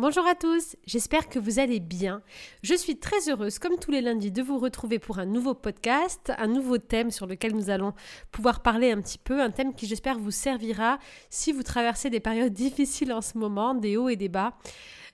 Bonjour 0.00 0.26
à 0.26 0.34
tous, 0.34 0.76
j'espère 0.86 1.28
que 1.28 1.38
vous 1.38 1.58
allez 1.58 1.78
bien. 1.78 2.22
Je 2.62 2.72
suis 2.72 2.98
très 2.98 3.28
heureuse, 3.28 3.58
comme 3.58 3.78
tous 3.78 3.90
les 3.90 4.00
lundis, 4.00 4.30
de 4.30 4.40
vous 4.40 4.58
retrouver 4.58 4.98
pour 4.98 5.18
un 5.18 5.26
nouveau 5.26 5.52
podcast, 5.52 6.32
un 6.38 6.46
nouveau 6.46 6.78
thème 6.78 7.10
sur 7.10 7.26
lequel 7.26 7.54
nous 7.54 7.68
allons 7.68 7.92
pouvoir 8.32 8.62
parler 8.62 8.92
un 8.92 9.02
petit 9.02 9.18
peu, 9.18 9.42
un 9.42 9.50
thème 9.50 9.74
qui 9.74 9.86
j'espère 9.86 10.18
vous 10.18 10.30
servira 10.30 10.98
si 11.28 11.52
vous 11.52 11.62
traversez 11.62 12.08
des 12.08 12.18
périodes 12.18 12.52
difficiles 12.54 13.12
en 13.12 13.20
ce 13.20 13.36
moment, 13.36 13.74
des 13.74 13.98
hauts 13.98 14.08
et 14.08 14.16
des 14.16 14.30
bas, 14.30 14.54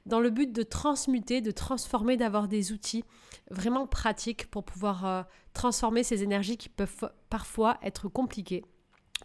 dans 0.07 0.21
le 0.21 0.31
but 0.31 0.53
de 0.53 0.63
transmuter, 0.63 1.41
de 1.41 1.51
transformer, 1.51 2.17
d'avoir 2.17 2.47
des 2.47 2.71
outils 2.71 3.03
vraiment 3.51 3.89
pratiques 3.89 4.49
pour 4.53 4.63
pouvoir 4.63 5.05
euh, 5.05 5.23
transformer 5.53 6.05
ces 6.05 6.23
énergies 6.23 6.59
qui 6.59 6.69
peuvent 6.69 7.11
parfois 7.29 7.77
être 7.83 8.09
compliquées 8.09 8.63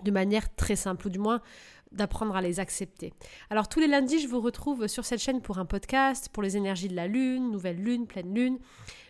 de 0.01 0.09
manière 0.09 0.55
très 0.55 0.75
simple, 0.75 1.07
ou 1.07 1.09
du 1.11 1.19
moins 1.19 1.41
d'apprendre 1.91 2.35
à 2.35 2.41
les 2.41 2.59
accepter. 2.59 3.13
Alors 3.49 3.67
tous 3.67 3.79
les 3.79 3.87
lundis, 3.87 4.19
je 4.19 4.27
vous 4.27 4.41
retrouve 4.41 4.87
sur 4.87 5.05
cette 5.05 5.19
chaîne 5.19 5.41
pour 5.41 5.57
un 5.59 5.65
podcast, 5.65 6.29
pour 6.29 6.43
les 6.43 6.57
énergies 6.57 6.87
de 6.87 6.95
la 6.95 7.07
lune, 7.07 7.51
nouvelle 7.51 7.81
lune, 7.81 8.07
pleine 8.07 8.33
lune, 8.33 8.59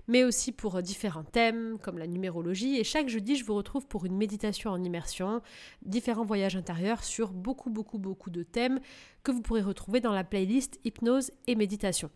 mais 0.08 0.23
aussi 0.23 0.52
pour 0.52 0.76
euh, 0.76 0.81
différents 0.81 1.23
thèmes 1.23 1.77
comme 1.81 1.98
la 1.98 2.08
numérologie. 2.08 2.77
Et 2.77 2.84
chaque 2.84 3.08
jeudi, 3.08 3.36
je 3.36 3.45
vous 3.45 3.55
retrouve 3.55 3.88
pour 3.88 4.05
une 4.05 4.17
méditation 4.17 4.72
en 4.72 4.84
immersion, 4.84 5.41
différents 5.84 6.25
voyages 6.25 6.55
intérieurs 6.55 7.03
sur 7.03 7.31
beaucoup, 7.31 7.70
beaucoup, 7.70 7.98
beaucoup 7.98 8.30
de 8.30 8.44
thèmes 8.44 8.80
que 9.23 9.31
vous 9.31 9.41
pourrez 9.41 9.61
retrouver 9.61 10.00
dans 10.00 10.13
la 10.13 10.23
playlist 10.23 10.80
hypnose 10.84 11.31
et 11.48 11.55
méditation. 11.55 12.09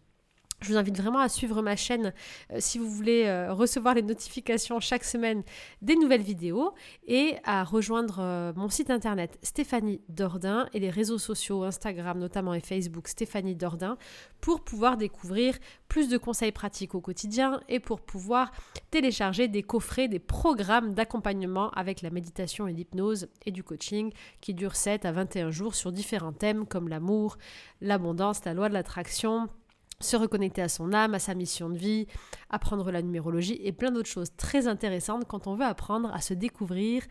Je 0.61 0.69
vous 0.69 0.77
invite 0.77 0.97
vraiment 0.97 1.19
à 1.19 1.29
suivre 1.29 1.61
ma 1.61 1.75
chaîne 1.75 2.13
euh, 2.51 2.57
si 2.59 2.79
vous 2.79 2.89
voulez 2.89 3.25
euh, 3.25 3.53
recevoir 3.53 3.93
les 3.93 4.01
notifications 4.01 4.79
chaque 4.79 5.03
semaine 5.03 5.43
des 5.81 5.95
nouvelles 5.95 6.21
vidéos 6.21 6.73
et 7.07 7.35
à 7.43 7.63
rejoindre 7.63 8.17
euh, 8.19 8.53
mon 8.55 8.69
site 8.69 8.89
internet 8.89 9.37
Stéphanie 9.43 10.01
Dordain 10.07 10.67
et 10.73 10.79
les 10.79 10.89
réseaux 10.89 11.17
sociaux 11.17 11.63
Instagram 11.63 12.19
notamment 12.19 12.53
et 12.53 12.61
Facebook 12.61 13.09
Stéphanie 13.09 13.55
Dordain 13.55 13.97
pour 14.39 14.61
pouvoir 14.61 14.95
découvrir 14.95 15.55
plus 15.89 16.07
de 16.07 16.17
conseils 16.17 16.53
pratiques 16.53 16.95
au 16.95 17.01
quotidien 17.01 17.59
et 17.67 17.81
pour 17.81 17.99
pouvoir 17.99 18.51
télécharger 18.91 19.49
des 19.49 19.62
coffrets, 19.62 20.07
des 20.07 20.19
programmes 20.19 20.93
d'accompagnement 20.93 21.69
avec 21.71 22.01
la 22.01 22.09
méditation 22.09 22.67
et 22.67 22.73
l'hypnose 22.73 23.27
et 23.45 23.51
du 23.51 23.63
coaching 23.63 24.12
qui 24.40 24.53
durent 24.53 24.77
7 24.77 25.03
à 25.03 25.12
21 25.12 25.51
jours 25.51 25.75
sur 25.75 25.91
différents 25.91 26.34
thèmes 26.34 26.65
comme 26.65 26.87
l'amour, 26.87 27.37
l'abondance, 27.81 28.45
la 28.45 28.53
loi 28.53 28.69
de 28.69 28.73
l'attraction 28.73 29.49
se 29.99 30.15
reconnecter 30.15 30.62
à 30.62 30.70
son 30.70 30.93
âme, 30.93 31.13
à 31.13 31.20
sa 31.20 31.34
mission 31.34 31.70
de 31.70 31.77
vie, 31.77 32.07
apprendre 32.49 32.91
la 32.91 33.01
numérologie 33.01 33.60
et 33.63 33.71
plein 33.71 33.91
d'autres 33.91 34.10
choses 34.10 34.32
très 34.35 34.68
intéressantes 34.68 35.26
quand 35.27 35.48
on 35.48 35.55
veut 35.55 35.65
apprendre 35.65 36.13
à 36.13 36.21
se 36.21 36.34
découvrir, 36.34 37.04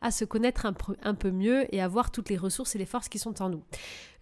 à 0.00 0.10
se 0.10 0.24
connaître 0.24 0.66
un, 0.66 1.14
peu 1.14 1.30
mieux 1.30 1.72
et 1.74 1.80
à 1.80 1.88
voir 1.88 2.10
toutes 2.10 2.30
les 2.30 2.36
ressources 2.36 2.74
et 2.74 2.78
les 2.78 2.86
forces 2.86 3.08
qui 3.08 3.18
sont 3.18 3.42
en 3.42 3.48
nous. 3.48 3.62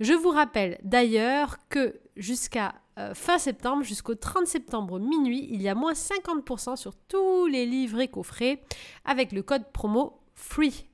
Je 0.01 0.12
vous 0.12 0.31
rappelle 0.31 0.79
d'ailleurs 0.83 1.57
que 1.69 2.01
jusqu'à 2.17 2.75
euh, 2.99 3.15
fin 3.15 3.39
septembre, 3.39 3.83
jusqu'au 3.83 4.15
30 4.15 4.47
septembre 4.47 4.99
minuit, 4.99 5.49
il 5.51 5.62
y 5.62 5.69
a 5.69 5.75
moins 5.75 5.95
50% 5.95 6.77
sur 6.77 6.95
tous 6.95 7.47
les 7.47 7.65
livres 7.67 8.01
et 8.01 8.09
coffrets 8.09 8.62
avec 9.05 9.33
le 9.33 9.43
code 9.43 9.71
promo 9.73 10.21
FREE. 10.34 10.87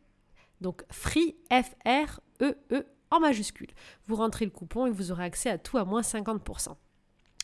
Donc 0.60 0.84
FREE, 0.90 1.36
F-R-E-E 1.50 2.56
-E, 2.70 2.84
en 3.10 3.20
majuscule. 3.20 3.70
Vous 4.06 4.16
rentrez 4.16 4.44
le 4.44 4.50
coupon 4.50 4.86
et 4.86 4.90
vous 4.90 5.12
aurez 5.12 5.24
accès 5.24 5.50
à 5.50 5.58
tout 5.58 5.78
à 5.78 5.84
moins 5.84 6.00
50%. 6.00 6.76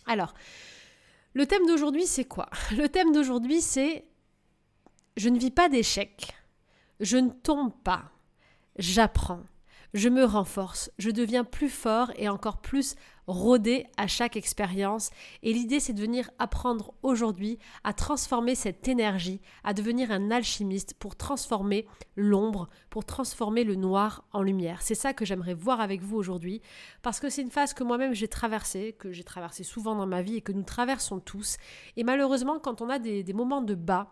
Alors, 0.07 0.35
le 1.35 1.47
thème 1.47 1.67
d'aujourd'hui, 1.67 2.07
c'est 2.07 2.25
quoi? 2.25 2.49
Le 2.77 2.89
thème 2.89 3.13
d'aujourd'hui, 3.13 3.61
c'est 3.61 4.05
je 5.17 5.29
ne 5.29 5.39
vis 5.39 5.51
pas 5.51 5.69
d'échec, 5.69 6.35
je 7.01 7.19
ne 7.19 7.31
tombe 7.31 7.73
pas, 7.83 8.11
j'apprends, 8.79 9.45
je 9.95 10.09
me 10.09 10.25
renforce, 10.25 10.91
je 10.99 11.11
deviens 11.11 11.45
plus 11.45 11.69
fort 11.69 12.11
et 12.17 12.29
encore 12.29 12.63
plus 12.63 12.95
rodé 13.27 13.87
à 13.97 14.07
chaque 14.07 14.37
expérience. 14.37 15.11
Et 15.43 15.53
l'idée, 15.53 15.81
c'est 15.81 15.93
de 15.93 16.01
venir 16.01 16.31
apprendre 16.39 16.95
aujourd'hui 17.03 17.59
à 17.85 17.93
transformer 17.93 18.55
cette 18.55 18.89
énergie, 18.89 19.41
à 19.65 19.75
devenir 19.75 20.11
un 20.11 20.31
alchimiste 20.31 20.95
pour 20.99 21.17
transformer 21.17 21.87
l'ombre, 22.17 22.69
pour 22.91 23.05
transformer 23.05 23.65
le 23.65 23.75
noir 23.75 24.25
en 24.33 24.43
lumière. 24.43 24.83
C'est 24.83 24.95
ça 24.95 25.13
que 25.13 25.25
j'aimerais 25.25 25.55
voir 25.55 25.81
avec 25.81 26.03
vous 26.03 26.17
aujourd'hui, 26.17 26.61
parce 27.03 27.21
que 27.21 27.29
c'est 27.29 27.43
une 27.43 27.51
phase 27.51 27.75
que 27.75 27.85
moi-même 27.85 28.15
j'ai 28.15 28.29
traversée, 28.29 28.95
que 28.99 29.13
j'ai 29.13 29.25
traversée 29.25 29.65
souvent 29.65 29.95
dans 29.95 30.07
ma 30.07 30.23
vie 30.23 30.37
et 30.37 30.41
que 30.41 30.53
nous 30.53 30.63
traversons 30.63 31.21
tous. 31.21 31.57
Et 31.97 32.05
malheureusement, 32.05 32.59
quand 32.59 32.83
on 32.83 32.89
a 32.89 32.99
des 32.99 33.33
moments 33.33 33.63
de 33.63 33.75
bas, 33.75 34.09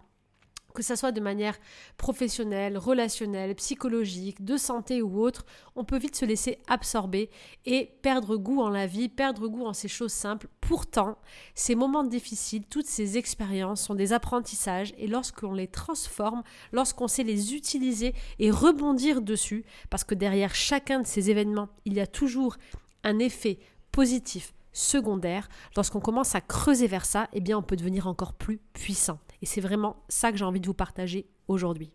que 0.74 0.82
ce 0.82 0.96
soit 0.96 1.12
de 1.12 1.20
manière 1.20 1.58
professionnelle, 1.96 2.78
relationnelle, 2.78 3.54
psychologique, 3.54 4.44
de 4.44 4.56
santé 4.56 5.02
ou 5.02 5.20
autre, 5.20 5.44
on 5.76 5.84
peut 5.84 5.98
vite 5.98 6.16
se 6.16 6.24
laisser 6.24 6.58
absorber 6.68 7.30
et 7.66 7.90
perdre 8.02 8.36
goût 8.36 8.60
en 8.60 8.70
la 8.70 8.86
vie, 8.86 9.08
perdre 9.08 9.48
goût 9.48 9.66
en 9.66 9.72
ces 9.72 9.88
choses 9.88 10.12
simples. 10.12 10.48
Pourtant, 10.60 11.18
ces 11.54 11.74
moments 11.74 12.04
difficiles, 12.04 12.64
toutes 12.68 12.86
ces 12.86 13.18
expériences 13.18 13.82
sont 13.82 13.94
des 13.94 14.12
apprentissages 14.12 14.94
et 14.98 15.06
lorsqu'on 15.06 15.52
les 15.52 15.68
transforme, 15.68 16.42
lorsqu'on 16.72 17.08
sait 17.08 17.24
les 17.24 17.54
utiliser 17.54 18.14
et 18.38 18.50
rebondir 18.50 19.22
dessus, 19.22 19.64
parce 19.90 20.04
que 20.04 20.14
derrière 20.14 20.54
chacun 20.54 21.00
de 21.00 21.06
ces 21.06 21.30
événements, 21.30 21.68
il 21.84 21.94
y 21.94 22.00
a 22.00 22.06
toujours 22.06 22.56
un 23.02 23.18
effet 23.18 23.58
positif 23.92 24.52
secondaire, 24.72 25.48
lorsqu'on 25.76 26.00
commence 26.00 26.34
à 26.34 26.40
creuser 26.40 26.86
vers 26.86 27.04
ça, 27.04 27.28
eh 27.32 27.40
bien 27.40 27.58
on 27.58 27.62
peut 27.62 27.76
devenir 27.76 28.06
encore 28.06 28.34
plus 28.34 28.58
puissant. 28.72 29.18
Et 29.42 29.46
c'est 29.46 29.60
vraiment 29.60 29.96
ça 30.08 30.32
que 30.32 30.38
j'ai 30.38 30.44
envie 30.44 30.60
de 30.60 30.66
vous 30.66 30.74
partager 30.74 31.26
aujourd'hui. 31.48 31.92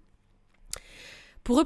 Pour, 1.46 1.58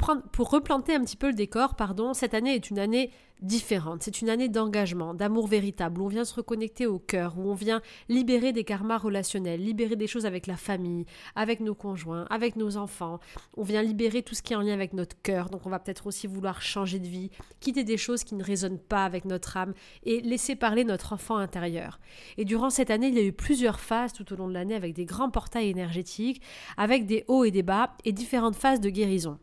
replanter 0.51 0.94
un 0.94 1.06
petit 1.06 1.16
peu 1.16 1.28
le 1.28 1.34
décor, 1.34 1.75
pardon, 1.75 2.13
cette 2.13 2.34
année 2.34 2.53
est 2.53 2.69
une 2.69 2.79
année 2.79 3.12
différente. 3.41 4.03
C'est 4.03 4.22
une 4.22 4.29
année 4.29 4.50
d'engagement, 4.50 5.13
d'amour 5.13 5.47
véritable, 5.47 6.01
où 6.01 6.03
on 6.03 6.09
vient 6.09 6.25
se 6.25 6.34
reconnecter 6.34 6.85
au 6.85 7.00
cœur, 7.00 7.35
où 7.38 7.50
on 7.50 7.53
vient 7.53 7.81
libérer 8.09 8.51
des 8.51 8.66
karmas 8.66 8.97
relationnels, 8.97 9.63
libérer 9.63 9.95
des 9.95 10.06
choses 10.06 10.25
avec 10.25 10.47
la 10.47 10.57
famille, 10.57 11.06
avec 11.34 11.62
nos 11.62 11.75
conjoints, 11.75 12.25
avec 12.29 12.57
nos 12.57 12.75
enfants. 12.75 13.22
On 13.56 13.63
vient 13.63 13.81
libérer 13.81 14.22
tout 14.22 14.35
ce 14.35 14.41
qui 14.41 14.51
est 14.51 14.57
en 14.57 14.63
lien 14.63 14.73
avec 14.73 14.91
notre 14.91 15.16
cœur. 15.22 15.50
Donc 15.50 15.66
on 15.66 15.69
va 15.69 15.79
peut-être 15.79 16.07
aussi 16.07 16.28
vouloir 16.28 16.62
changer 16.62 17.00
de 17.00 17.07
vie, 17.07 17.29
quitter 17.62 17.85
des 17.85 17.95
choses 17.95 18.25
qui 18.25 18.35
ne 18.35 18.44
résonnent 18.44 18.79
pas 18.79 19.06
avec 19.06 19.23
notre 19.23 19.56
âme 19.56 19.73
et 20.03 20.19
laisser 20.19 20.57
parler 20.57 20.84
notre 20.84 21.13
enfant 21.13 21.38
intérieur. 21.38 22.01
Et 22.38 22.44
durant 22.44 22.69
cette 22.69 22.91
année, 22.91 23.07
il 23.07 23.16
y 23.16 23.19
a 23.19 23.23
eu 23.23 23.31
plusieurs 23.31 23.79
phases 23.79 24.12
tout 24.12 24.34
au 24.34 24.35
long 24.35 24.50
de 24.50 24.53
l'année 24.53 24.75
avec 24.75 24.94
des 24.94 25.06
grands 25.06 25.31
portails 25.31 25.69
énergétiques, 25.69 26.41
avec 26.75 27.06
des 27.06 27.23
hauts 27.29 27.45
et 27.45 27.51
des 27.51 27.63
bas 27.63 27.95
et 28.03 28.12
différentes 28.12 28.57
phases 28.57 28.81
de 28.81 28.89
guérison. 28.89 29.39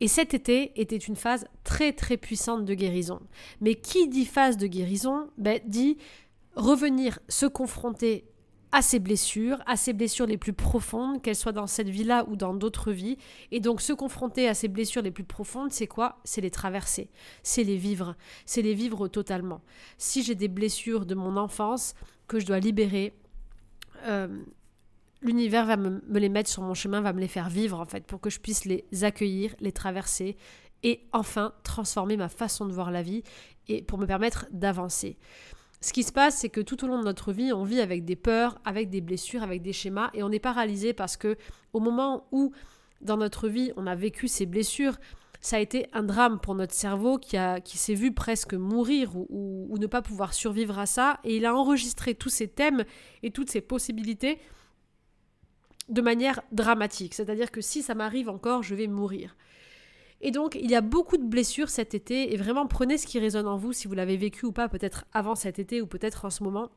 Et 0.00 0.08
cet 0.08 0.34
été 0.34 0.78
était 0.80 0.96
une 0.96 1.16
phase 1.16 1.46
très 1.64 1.92
très 1.92 2.16
puissante 2.16 2.64
de 2.64 2.74
guérison. 2.74 3.20
Mais 3.60 3.74
qui 3.74 4.08
dit 4.08 4.26
phase 4.26 4.56
de 4.56 4.66
guérison 4.66 5.28
ben, 5.38 5.60
dit 5.66 5.96
revenir 6.54 7.18
se 7.28 7.46
confronter 7.46 8.24
à 8.72 8.82
ses 8.82 8.98
blessures, 8.98 9.62
à 9.66 9.76
ses 9.76 9.92
blessures 9.94 10.26
les 10.26 10.36
plus 10.36 10.52
profondes, 10.52 11.22
qu'elles 11.22 11.36
soient 11.36 11.52
dans 11.52 11.66
cette 11.66 11.88
vie-là 11.88 12.26
ou 12.28 12.36
dans 12.36 12.52
d'autres 12.52 12.92
vies. 12.92 13.16
Et 13.52 13.60
donc 13.60 13.80
se 13.80 13.92
confronter 13.92 14.48
à 14.48 14.54
ces 14.54 14.68
blessures 14.68 15.02
les 15.02 15.10
plus 15.10 15.24
profondes, 15.24 15.72
c'est 15.72 15.86
quoi? 15.86 16.18
C'est 16.24 16.42
les 16.42 16.50
traverser, 16.50 17.08
c'est 17.42 17.64
les 17.64 17.76
vivre, 17.76 18.16
c'est 18.44 18.62
les 18.62 18.74
vivre 18.74 19.08
totalement. 19.08 19.62
Si 19.96 20.22
j'ai 20.22 20.34
des 20.34 20.48
blessures 20.48 21.06
de 21.06 21.14
mon 21.14 21.36
enfance 21.38 21.94
que 22.28 22.38
je 22.38 22.44
dois 22.44 22.58
libérer, 22.58 23.14
euh, 24.04 24.28
l'univers 25.22 25.66
va 25.66 25.76
me, 25.76 26.00
les 26.18 26.28
mettre 26.28 26.50
sur 26.50 26.62
mon 26.62 26.74
chemin, 26.74 27.00
va 27.00 27.12
me 27.12 27.20
les 27.20 27.28
faire 27.28 27.48
vivre 27.48 27.80
en 27.80 27.86
fait, 27.86 28.04
pour 28.04 28.20
que 28.20 28.30
je 28.30 28.40
puisse 28.40 28.64
les 28.64 28.84
accueillir, 29.02 29.54
les 29.60 29.72
traverser 29.72 30.36
et 30.82 31.00
enfin 31.12 31.52
transformer 31.62 32.16
ma 32.16 32.28
façon 32.28 32.66
de 32.66 32.72
voir 32.72 32.90
la 32.90 33.02
vie 33.02 33.22
et 33.68 33.82
pour 33.82 33.98
me 33.98 34.06
permettre 34.06 34.46
d'avancer. 34.52 35.16
Ce 35.80 35.92
qui 35.92 36.02
se 36.02 36.12
passe, 36.12 36.38
c'est 36.38 36.48
que 36.48 36.60
tout 36.60 36.84
au 36.84 36.88
long 36.88 36.98
de 36.98 37.04
notre 37.04 37.32
vie, 37.32 37.52
on 37.52 37.64
vit 37.64 37.80
avec 37.80 38.04
des 38.04 38.16
peurs, 38.16 38.58
avec 38.64 38.88
des 38.88 39.00
blessures, 39.00 39.42
avec 39.42 39.62
des 39.62 39.72
schémas 39.72 40.10
et 40.14 40.22
on 40.22 40.30
est 40.30 40.38
paralysé 40.38 40.92
parce 40.92 41.16
que 41.16 41.36
au 41.72 41.80
moment 41.80 42.26
où 42.32 42.52
dans 43.00 43.16
notre 43.16 43.48
vie 43.48 43.72
on 43.76 43.86
a 43.86 43.94
vécu 43.94 44.28
ces 44.28 44.46
blessures, 44.46 44.96
ça 45.40 45.56
a 45.56 45.60
été 45.60 45.86
un 45.92 46.02
drame 46.02 46.40
pour 46.40 46.54
notre 46.54 46.74
cerveau 46.74 47.18
qui, 47.18 47.36
a, 47.36 47.60
qui 47.60 47.78
s'est 47.78 47.94
vu 47.94 48.12
presque 48.12 48.54
mourir 48.54 49.14
ou, 49.16 49.66
ou 49.68 49.78
ne 49.78 49.86
pas 49.86 50.02
pouvoir 50.02 50.34
survivre 50.34 50.78
à 50.78 50.86
ça. 50.86 51.20
Et 51.24 51.36
il 51.36 51.46
a 51.46 51.54
enregistré 51.54 52.14
tous 52.14 52.30
ces 52.30 52.48
thèmes 52.48 52.84
et 53.22 53.30
toutes 53.30 53.50
ces 53.50 53.60
possibilités 53.60 54.40
de 55.88 56.00
manière 56.00 56.42
dramatique. 56.52 57.14
C'est-à-dire 57.14 57.50
que 57.50 57.60
si 57.60 57.82
ça 57.82 57.94
m'arrive 57.94 58.28
encore, 58.28 58.62
je 58.62 58.74
vais 58.74 58.86
mourir. 58.86 59.36
Et 60.20 60.30
donc, 60.30 60.56
il 60.60 60.70
y 60.70 60.74
a 60.74 60.80
beaucoup 60.80 61.18
de 61.18 61.26
blessures 61.26 61.68
cet 61.68 61.94
été, 61.94 62.32
et 62.32 62.36
vraiment 62.36 62.66
prenez 62.66 62.96
ce 62.98 63.06
qui 63.06 63.18
résonne 63.18 63.46
en 63.46 63.56
vous, 63.56 63.72
si 63.72 63.86
vous 63.86 63.94
l'avez 63.94 64.16
vécu 64.16 64.46
ou 64.46 64.52
pas, 64.52 64.68
peut-être 64.68 65.04
avant 65.12 65.34
cet 65.34 65.58
été 65.58 65.82
ou 65.82 65.86
peut-être 65.86 66.24
en 66.24 66.30
ce 66.30 66.42
moment, 66.42 66.70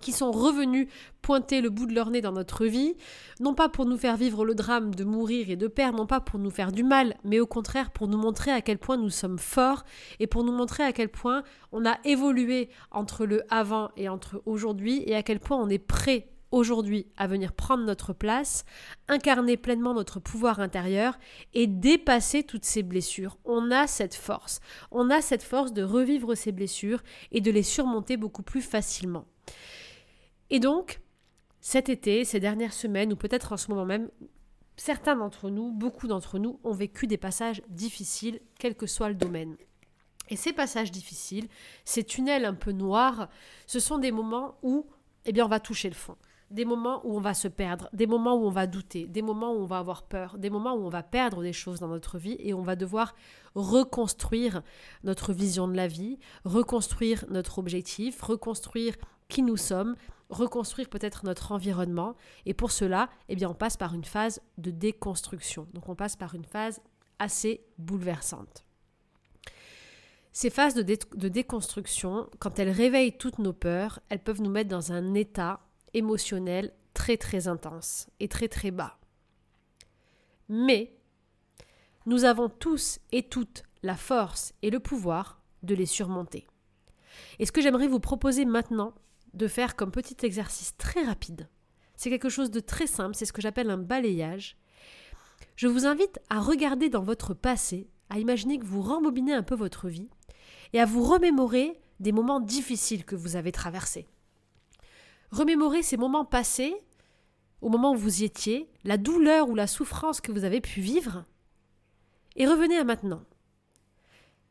qui 0.00 0.12
sont 0.12 0.30
revenus 0.30 0.88
pointer 1.22 1.60
le 1.60 1.70
bout 1.70 1.86
de 1.86 1.94
leur 1.94 2.10
nez 2.10 2.22
dans 2.22 2.32
notre 2.32 2.64
vie, 2.66 2.96
non 3.38 3.54
pas 3.54 3.68
pour 3.68 3.84
nous 3.84 3.98
faire 3.98 4.16
vivre 4.16 4.44
le 4.44 4.54
drame 4.54 4.94
de 4.94 5.04
mourir 5.04 5.50
et 5.50 5.56
de 5.56 5.66
perdre, 5.66 5.98
non 5.98 6.06
pas 6.06 6.20
pour 6.20 6.40
nous 6.40 6.50
faire 6.50 6.72
du 6.72 6.82
mal, 6.82 7.14
mais 7.22 7.38
au 7.38 7.46
contraire 7.46 7.90
pour 7.90 8.08
nous 8.08 8.18
montrer 8.18 8.50
à 8.50 8.62
quel 8.62 8.78
point 8.78 8.96
nous 8.96 9.10
sommes 9.10 9.38
forts 9.38 9.84
et 10.18 10.26
pour 10.26 10.42
nous 10.42 10.52
montrer 10.52 10.84
à 10.84 10.92
quel 10.92 11.10
point 11.10 11.42
on 11.72 11.84
a 11.84 11.98
évolué 12.04 12.70
entre 12.90 13.26
le 13.26 13.42
avant 13.52 13.90
et 13.96 14.08
entre 14.08 14.42
aujourd'hui 14.46 15.02
et 15.06 15.14
à 15.14 15.22
quel 15.22 15.38
point 15.38 15.58
on 15.58 15.68
est 15.68 15.78
prêt 15.78 16.28
aujourd'hui 16.50 17.06
à 17.16 17.26
venir 17.26 17.52
prendre 17.52 17.84
notre 17.84 18.12
place, 18.12 18.64
incarner 19.08 19.56
pleinement 19.56 19.94
notre 19.94 20.20
pouvoir 20.20 20.60
intérieur 20.60 21.18
et 21.54 21.66
dépasser 21.66 22.42
toutes 22.42 22.64
ces 22.64 22.82
blessures. 22.82 23.38
On 23.44 23.70
a 23.70 23.86
cette 23.86 24.14
force. 24.14 24.60
On 24.90 25.10
a 25.10 25.20
cette 25.20 25.42
force 25.42 25.72
de 25.72 25.82
revivre 25.82 26.34
ces 26.34 26.52
blessures 26.52 27.02
et 27.32 27.40
de 27.40 27.50
les 27.50 27.62
surmonter 27.62 28.16
beaucoup 28.16 28.42
plus 28.42 28.62
facilement. 28.62 29.26
Et 30.50 30.58
donc, 30.58 31.00
cet 31.60 31.88
été, 31.88 32.24
ces 32.24 32.40
dernières 32.40 32.72
semaines, 32.72 33.12
ou 33.12 33.16
peut-être 33.16 33.52
en 33.52 33.56
ce 33.56 33.70
moment 33.70 33.86
même, 33.86 34.10
certains 34.76 35.16
d'entre 35.16 35.50
nous, 35.50 35.72
beaucoup 35.72 36.06
d'entre 36.06 36.38
nous, 36.38 36.58
ont 36.64 36.72
vécu 36.72 37.06
des 37.06 37.18
passages 37.18 37.62
difficiles, 37.68 38.40
quel 38.58 38.74
que 38.74 38.86
soit 38.86 39.10
le 39.10 39.14
domaine. 39.14 39.56
Et 40.30 40.36
ces 40.36 40.52
passages 40.52 40.92
difficiles, 40.92 41.48
ces 41.84 42.04
tunnels 42.04 42.44
un 42.44 42.54
peu 42.54 42.72
noirs, 42.72 43.28
ce 43.66 43.80
sont 43.80 43.98
des 43.98 44.12
moments 44.12 44.56
où 44.62 44.86
eh 45.26 45.32
bien, 45.32 45.44
on 45.44 45.48
va 45.48 45.60
toucher 45.60 45.88
le 45.88 45.94
fond. 45.94 46.16
Des 46.50 46.64
moments 46.64 47.00
où 47.04 47.16
on 47.16 47.20
va 47.20 47.34
se 47.34 47.46
perdre, 47.46 47.88
des 47.92 48.06
moments 48.06 48.34
où 48.34 48.44
on 48.44 48.50
va 48.50 48.66
douter, 48.66 49.06
des 49.06 49.22
moments 49.22 49.52
où 49.52 49.60
on 49.60 49.66
va 49.66 49.78
avoir 49.78 50.02
peur, 50.02 50.36
des 50.36 50.50
moments 50.50 50.74
où 50.74 50.84
on 50.84 50.88
va 50.88 51.04
perdre 51.04 51.42
des 51.42 51.52
choses 51.52 51.78
dans 51.78 51.88
notre 51.88 52.18
vie 52.18 52.36
et 52.40 52.54
on 52.54 52.62
va 52.62 52.74
devoir 52.74 53.14
reconstruire 53.54 54.62
notre 55.04 55.32
vision 55.32 55.68
de 55.68 55.76
la 55.76 55.86
vie, 55.86 56.18
reconstruire 56.44 57.24
notre 57.30 57.58
objectif, 57.58 58.20
reconstruire 58.22 58.96
qui 59.28 59.42
nous 59.42 59.56
sommes, 59.56 59.94
reconstruire 60.28 60.88
peut-être 60.88 61.24
notre 61.24 61.52
environnement. 61.52 62.16
Et 62.46 62.54
pour 62.54 62.70
cela, 62.70 63.08
eh 63.28 63.36
bien, 63.36 63.50
on 63.50 63.54
passe 63.54 63.76
par 63.76 63.94
une 63.94 64.04
phase 64.04 64.40
de 64.58 64.70
déconstruction. 64.70 65.66
Donc 65.72 65.88
on 65.88 65.94
passe 65.94 66.16
par 66.16 66.34
une 66.34 66.44
phase 66.44 66.80
assez 67.18 67.64
bouleversante. 67.78 68.64
Ces 70.32 70.50
phases 70.50 70.74
de, 70.74 70.82
de, 70.82 71.28
déconstruction, 71.28 72.28
quand 72.38 72.58
elles 72.58 72.70
réveillent 72.70 73.16
toutes 73.16 73.40
nos 73.40 73.52
peurs, 73.52 73.98
elles 74.08 74.22
peuvent 74.22 74.40
nous 74.40 74.50
mettre 74.50 74.70
dans 74.70 74.92
un 74.92 75.14
état 75.14 75.60
émotionnel 75.94 76.72
très 76.94 77.16
très 77.16 77.48
intense 77.48 78.08
et 78.20 78.28
très 78.28 78.48
très 78.48 78.70
bas. 78.70 78.98
Mais 80.48 80.96
nous 82.06 82.24
avons 82.24 82.48
tous 82.48 82.98
et 83.12 83.22
toutes 83.22 83.62
la 83.82 83.96
force 83.96 84.52
et 84.62 84.70
le 84.70 84.80
pouvoir 84.80 85.40
de 85.62 85.74
les 85.74 85.86
surmonter. 85.86 86.46
Et 87.38 87.46
ce 87.46 87.52
que 87.52 87.60
j'aimerais 87.60 87.88
vous 87.88 88.00
proposer 88.00 88.44
maintenant 88.44 88.94
de 89.34 89.46
faire 89.46 89.76
comme 89.76 89.90
petit 89.90 90.24
exercice 90.24 90.76
très 90.76 91.02
rapide, 91.02 91.48
c'est 91.96 92.10
quelque 92.10 92.28
chose 92.28 92.50
de 92.50 92.60
très 92.60 92.86
simple, 92.86 93.14
c'est 93.14 93.26
ce 93.26 93.32
que 93.32 93.42
j'appelle 93.42 93.70
un 93.70 93.78
balayage. 93.78 94.56
Je 95.56 95.68
vous 95.68 95.86
invite 95.86 96.18
à 96.30 96.40
regarder 96.40 96.88
dans 96.88 97.02
votre 97.02 97.34
passé, 97.34 97.88
à 98.08 98.18
imaginer 98.18 98.58
que 98.58 98.64
vous 98.64 98.82
rembobinez 98.82 99.34
un 99.34 99.42
peu 99.42 99.54
votre 99.54 99.88
vie 99.88 100.08
et 100.72 100.80
à 100.80 100.86
vous 100.86 101.04
remémorer 101.04 101.78
des 102.00 102.12
moments 102.12 102.40
difficiles 102.40 103.04
que 103.04 103.16
vous 103.16 103.36
avez 103.36 103.52
traversés. 103.52 104.08
Remémorer 105.30 105.82
ces 105.82 105.96
moments 105.96 106.24
passés, 106.24 106.74
au 107.60 107.68
moment 107.68 107.92
où 107.92 107.96
vous 107.96 108.22
y 108.22 108.24
étiez, 108.24 108.68
la 108.84 108.96
douleur 108.96 109.48
ou 109.48 109.54
la 109.54 109.66
souffrance 109.66 110.20
que 110.20 110.32
vous 110.32 110.44
avez 110.44 110.60
pu 110.60 110.80
vivre, 110.80 111.24
et 112.36 112.46
revenez 112.46 112.76
à 112.76 112.84
maintenant. 112.84 113.22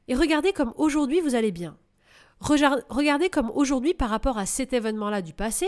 Et 0.07 0.15
regardez 0.15 0.53
comme 0.53 0.73
aujourd'hui 0.77 1.21
vous 1.21 1.35
allez 1.35 1.51
bien. 1.51 1.77
Regardez 2.39 3.29
comme 3.29 3.51
aujourd'hui 3.51 3.93
par 3.93 4.09
rapport 4.09 4.37
à 4.37 4.45
cet 4.45 4.73
événement-là 4.73 5.21
du 5.21 5.33
passé, 5.33 5.67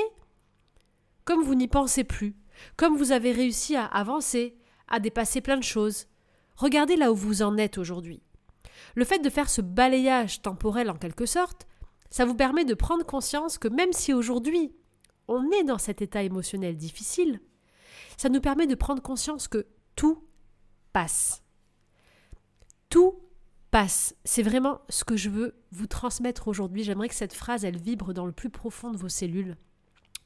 comme 1.25 1.44
vous 1.44 1.56
n'y 1.56 1.68
pensez 1.68 2.04
plus, 2.04 2.36
comme 2.78 2.96
vous 2.96 3.12
avez 3.12 3.31
réussi 3.31 3.75
à 3.75 3.86
avancer, 3.86 4.57
à 4.88 5.00
dépasser 5.00 5.42
plein 5.42 5.57
de 5.57 5.64
choses. 5.64 6.07
Regardez 6.56 6.96
là 6.96 7.12
où 7.12 7.16
vous 7.16 7.42
en 7.42 7.57
êtes 7.57 7.78
aujourd'hui. 7.78 8.24
Le 8.96 9.06
fait 9.06 9.19
de 9.19 9.30
faire 9.30 9.50
ce 9.50 9.62
balayage 9.62 10.42
temporel 10.42 10.90
en 10.90 10.96
quelque 10.96 11.25
sorte, 11.25 11.68
ça 12.10 12.25
vous 12.25 12.36
permet 12.36 12.66
de 12.66 12.74
prendre 12.74 13.06
conscience 13.06 13.57
que 13.57 13.68
même 13.68 13.94
si 13.94 14.14
aujourd'hui 14.14 14.74
on 15.27 15.50
est 15.51 15.63
dans 15.63 15.77
cet 15.77 16.01
état 16.01 16.23
émotionnel 16.23 16.77
difficile, 16.77 17.39
ça 18.18 18.29
nous 18.29 18.41
permet 18.41 18.68
de 18.68 18.75
prendre 18.75 19.01
conscience 19.01 19.47
que 19.47 19.65
tout 19.95 20.23
passe. 20.94 21.44
Tout 22.89 23.19
passe. 23.71 24.15
C'est 24.25 24.44
vraiment 24.44 24.81
ce 24.89 25.03
que 25.03 25.15
je 25.15 25.29
veux 25.29 25.56
vous 25.71 25.88
transmettre 25.88 26.47
aujourd'hui. 26.47 26.83
J'aimerais 26.83 27.09
que 27.09 27.15
cette 27.15 27.33
phrase, 27.33 27.65
elle 27.65 27.77
vibre 27.77 28.13
dans 28.13 28.25
le 28.25 28.31
plus 28.31 28.50
profond 28.50 28.91
de 28.91 28.97
vos 28.97 29.09
cellules. 29.09 29.57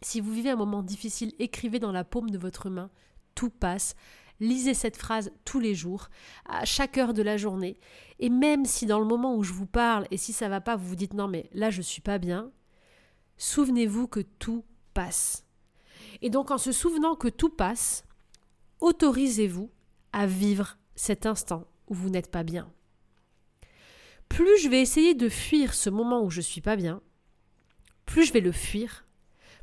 Si 0.02 0.20
vous 0.20 0.32
vivez 0.32 0.50
un 0.50 0.56
moment 0.56 0.84
difficile, 0.84 1.34
écrivez 1.40 1.80
dans 1.80 1.92
la 1.92 2.04
paume 2.04 2.30
de 2.30 2.38
votre 2.38 2.70
main, 2.70 2.90
tout 3.34 3.50
passe. 3.50 3.96
Lisez 4.40 4.74
cette 4.74 4.98
phrase 4.98 5.32
tous 5.46 5.60
les 5.60 5.76
jours, 5.76 6.10
à 6.46 6.66
chaque 6.66 6.98
heure 6.98 7.14
de 7.14 7.22
la 7.22 7.38
journée. 7.38 7.80
Et 8.20 8.30
même 8.30 8.66
si 8.66 8.86
dans 8.86 9.00
le 9.00 9.06
moment 9.06 9.36
où 9.36 9.44
je 9.44 9.54
vous 9.54 9.66
parle, 9.66 10.08
et 10.12 10.18
si 10.18 10.34
ça 10.34 10.50
va 10.50 10.60
pas, 10.60 10.76
vous 10.76 10.90
vous 10.90 10.96
dites 10.96 11.14
non 11.14 11.30
mais 11.30 11.50
là 11.54 11.70
je 11.70 11.82
suis 11.82 12.02
pas 12.02 12.18
bien, 12.18 12.52
souvenez-vous 13.38 14.08
que 14.08 14.20
tout 14.20 14.66
passe. 14.96 15.46
Et 16.24 16.32
donc 16.32 16.50
en 16.50 16.58
se 16.58 16.72
souvenant 16.72 17.16
que 17.16 17.28
tout 17.28 17.50
passe, 17.50 18.06
autorisez-vous 18.82 19.70
à 20.12 20.26
vivre 20.26 20.78
cet 20.96 21.28
instant 21.28 21.68
où 21.88 21.94
vous 21.94 22.10
n'êtes 22.10 22.32
pas 22.32 22.44
bien. 22.44 22.72
Plus 24.30 24.58
je 24.60 24.70
vais 24.70 24.82
essayer 24.82 25.14
de 25.14 25.30
fuir 25.30 25.76
ce 25.76 25.92
moment 25.92 26.24
où 26.24 26.32
je 26.32 26.42
suis 26.42 26.62
pas 26.62 26.76
bien, 26.76 27.02
plus 28.06 28.26
je 28.26 28.34
vais 28.34 28.42
le 28.42 28.52
fuir, 28.52 29.06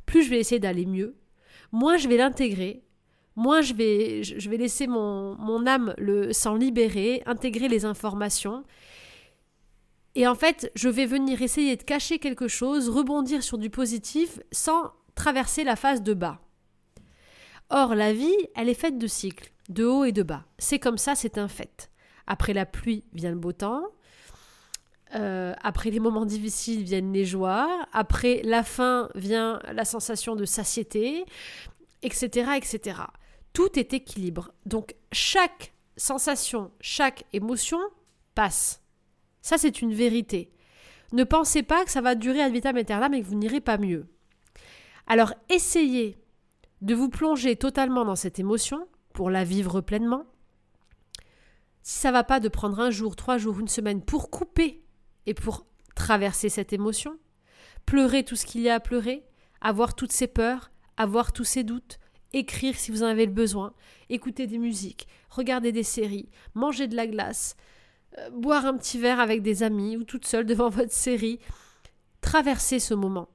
plus 0.05 0.23
je 0.23 0.29
vais 0.29 0.39
essayer 0.39 0.59
d'aller 0.59 0.85
mieux, 0.85 1.15
moins 1.71 1.97
je 1.97 2.07
vais 2.07 2.17
l'intégrer, 2.17 2.83
moins 3.35 3.61
je 3.61 3.73
vais, 3.73 4.23
je 4.23 4.49
vais 4.49 4.57
laisser 4.57 4.87
mon, 4.87 5.35
mon 5.35 5.65
âme 5.67 5.95
s'en 6.31 6.55
libérer, 6.55 7.23
intégrer 7.25 7.67
les 7.67 7.83
informations. 7.83 8.63
Et 10.15 10.27
en 10.27 10.35
fait, 10.35 10.71
je 10.75 10.89
vais 10.89 11.07
venir 11.07 11.41
essayer 11.41 11.75
de 11.75 11.83
cacher 11.83 12.19
quelque 12.19 12.47
chose, 12.47 12.89
rebondir 12.89 13.41
sur 13.41 13.57
du 13.57 13.69
positif 13.69 14.39
sans 14.51 14.93
traverser 15.23 15.63
la 15.63 15.77
phase 15.77 16.03
de 16.03 16.13
bas. 16.13 16.41
Or, 17.69 17.95
la 17.95 18.11
vie, 18.11 18.35
elle 18.55 18.67
est 18.67 18.73
faite 18.73 18.97
de 18.97 19.07
cycles, 19.07 19.53
de 19.69 19.85
haut 19.85 20.03
et 20.03 20.11
de 20.11 20.21
bas. 20.21 20.43
C'est 20.57 20.79
comme 20.79 20.97
ça, 20.97 21.15
c'est 21.15 21.37
un 21.37 21.47
fait. 21.47 21.89
Après 22.27 22.53
la 22.53 22.65
pluie 22.65 23.05
vient 23.13 23.31
le 23.31 23.37
beau 23.37 23.53
temps. 23.53 23.85
Euh, 25.15 25.53
après 25.61 25.91
les 25.91 26.01
moments 26.01 26.25
difficiles 26.25 26.83
viennent 26.83 27.13
les 27.13 27.23
joies. 27.23 27.69
Après 27.93 28.41
la 28.43 28.63
faim 28.63 29.07
vient 29.15 29.61
la 29.71 29.85
sensation 29.85 30.35
de 30.35 30.43
satiété, 30.43 31.23
etc., 32.01 32.51
etc. 32.57 32.99
Tout 33.53 33.79
est 33.79 33.93
équilibre. 33.93 34.51
Donc 34.65 34.93
chaque 35.13 35.73
sensation, 35.95 36.71
chaque 36.81 37.23
émotion 37.31 37.79
passe. 38.35 38.81
Ça, 39.41 39.57
c'est 39.57 39.81
une 39.81 39.93
vérité. 39.93 40.51
Ne 41.13 41.23
pensez 41.23 41.63
pas 41.63 41.85
que 41.85 41.91
ça 41.91 42.01
va 42.01 42.15
durer 42.15 42.41
ad 42.41 42.51
vitam 42.51 42.75
aeternam 42.75 43.13
et 43.13 43.21
que 43.21 43.27
vous 43.27 43.35
n'irez 43.35 43.61
pas 43.61 43.77
mieux. 43.77 44.05
Alors 45.07 45.33
essayez 45.49 46.17
de 46.81 46.95
vous 46.95 47.09
plonger 47.09 47.55
totalement 47.55 48.05
dans 48.05 48.15
cette 48.15 48.39
émotion 48.39 48.87
pour 49.13 49.29
la 49.29 49.43
vivre 49.43 49.81
pleinement. 49.81 50.25
Si 51.81 51.99
ça 51.99 52.11
va 52.11 52.23
pas, 52.23 52.39
de 52.39 52.47
prendre 52.49 52.79
un 52.79 52.89
jour, 52.91 53.15
trois 53.15 53.37
jours, 53.37 53.59
une 53.59 53.67
semaine 53.67 54.01
pour 54.01 54.29
couper 54.29 54.83
et 55.25 55.33
pour 55.33 55.65
traverser 55.95 56.49
cette 56.49 56.73
émotion. 56.73 57.17
Pleurer 57.85 58.23
tout 58.23 58.35
ce 58.35 58.45
qu'il 58.45 58.61
y 58.61 58.69
a 58.69 58.75
à 58.75 58.79
pleurer, 58.79 59.25
avoir 59.61 59.95
toutes 59.95 60.11
ses 60.13 60.27
peurs, 60.27 60.71
avoir 60.97 61.33
tous 61.33 61.43
ses 61.43 61.63
doutes, 61.63 61.99
écrire 62.31 62.75
si 62.75 62.91
vous 62.91 63.03
en 63.03 63.07
avez 63.07 63.25
le 63.25 63.31
besoin, 63.31 63.73
écouter 64.09 64.47
des 64.47 64.57
musiques, 64.57 65.07
regarder 65.29 65.71
des 65.71 65.83
séries, 65.83 66.29
manger 66.53 66.87
de 66.87 66.95
la 66.95 67.07
glace, 67.07 67.55
euh, 68.17 68.29
boire 68.29 68.65
un 68.65 68.77
petit 68.77 68.99
verre 68.99 69.19
avec 69.19 69.41
des 69.41 69.63
amis 69.63 69.97
ou 69.97 70.03
toute 70.03 70.25
seule 70.25 70.45
devant 70.45 70.69
votre 70.69 70.91
série. 70.91 71.39
Traverser 72.21 72.79
ce 72.79 72.93
moment. 72.93 73.27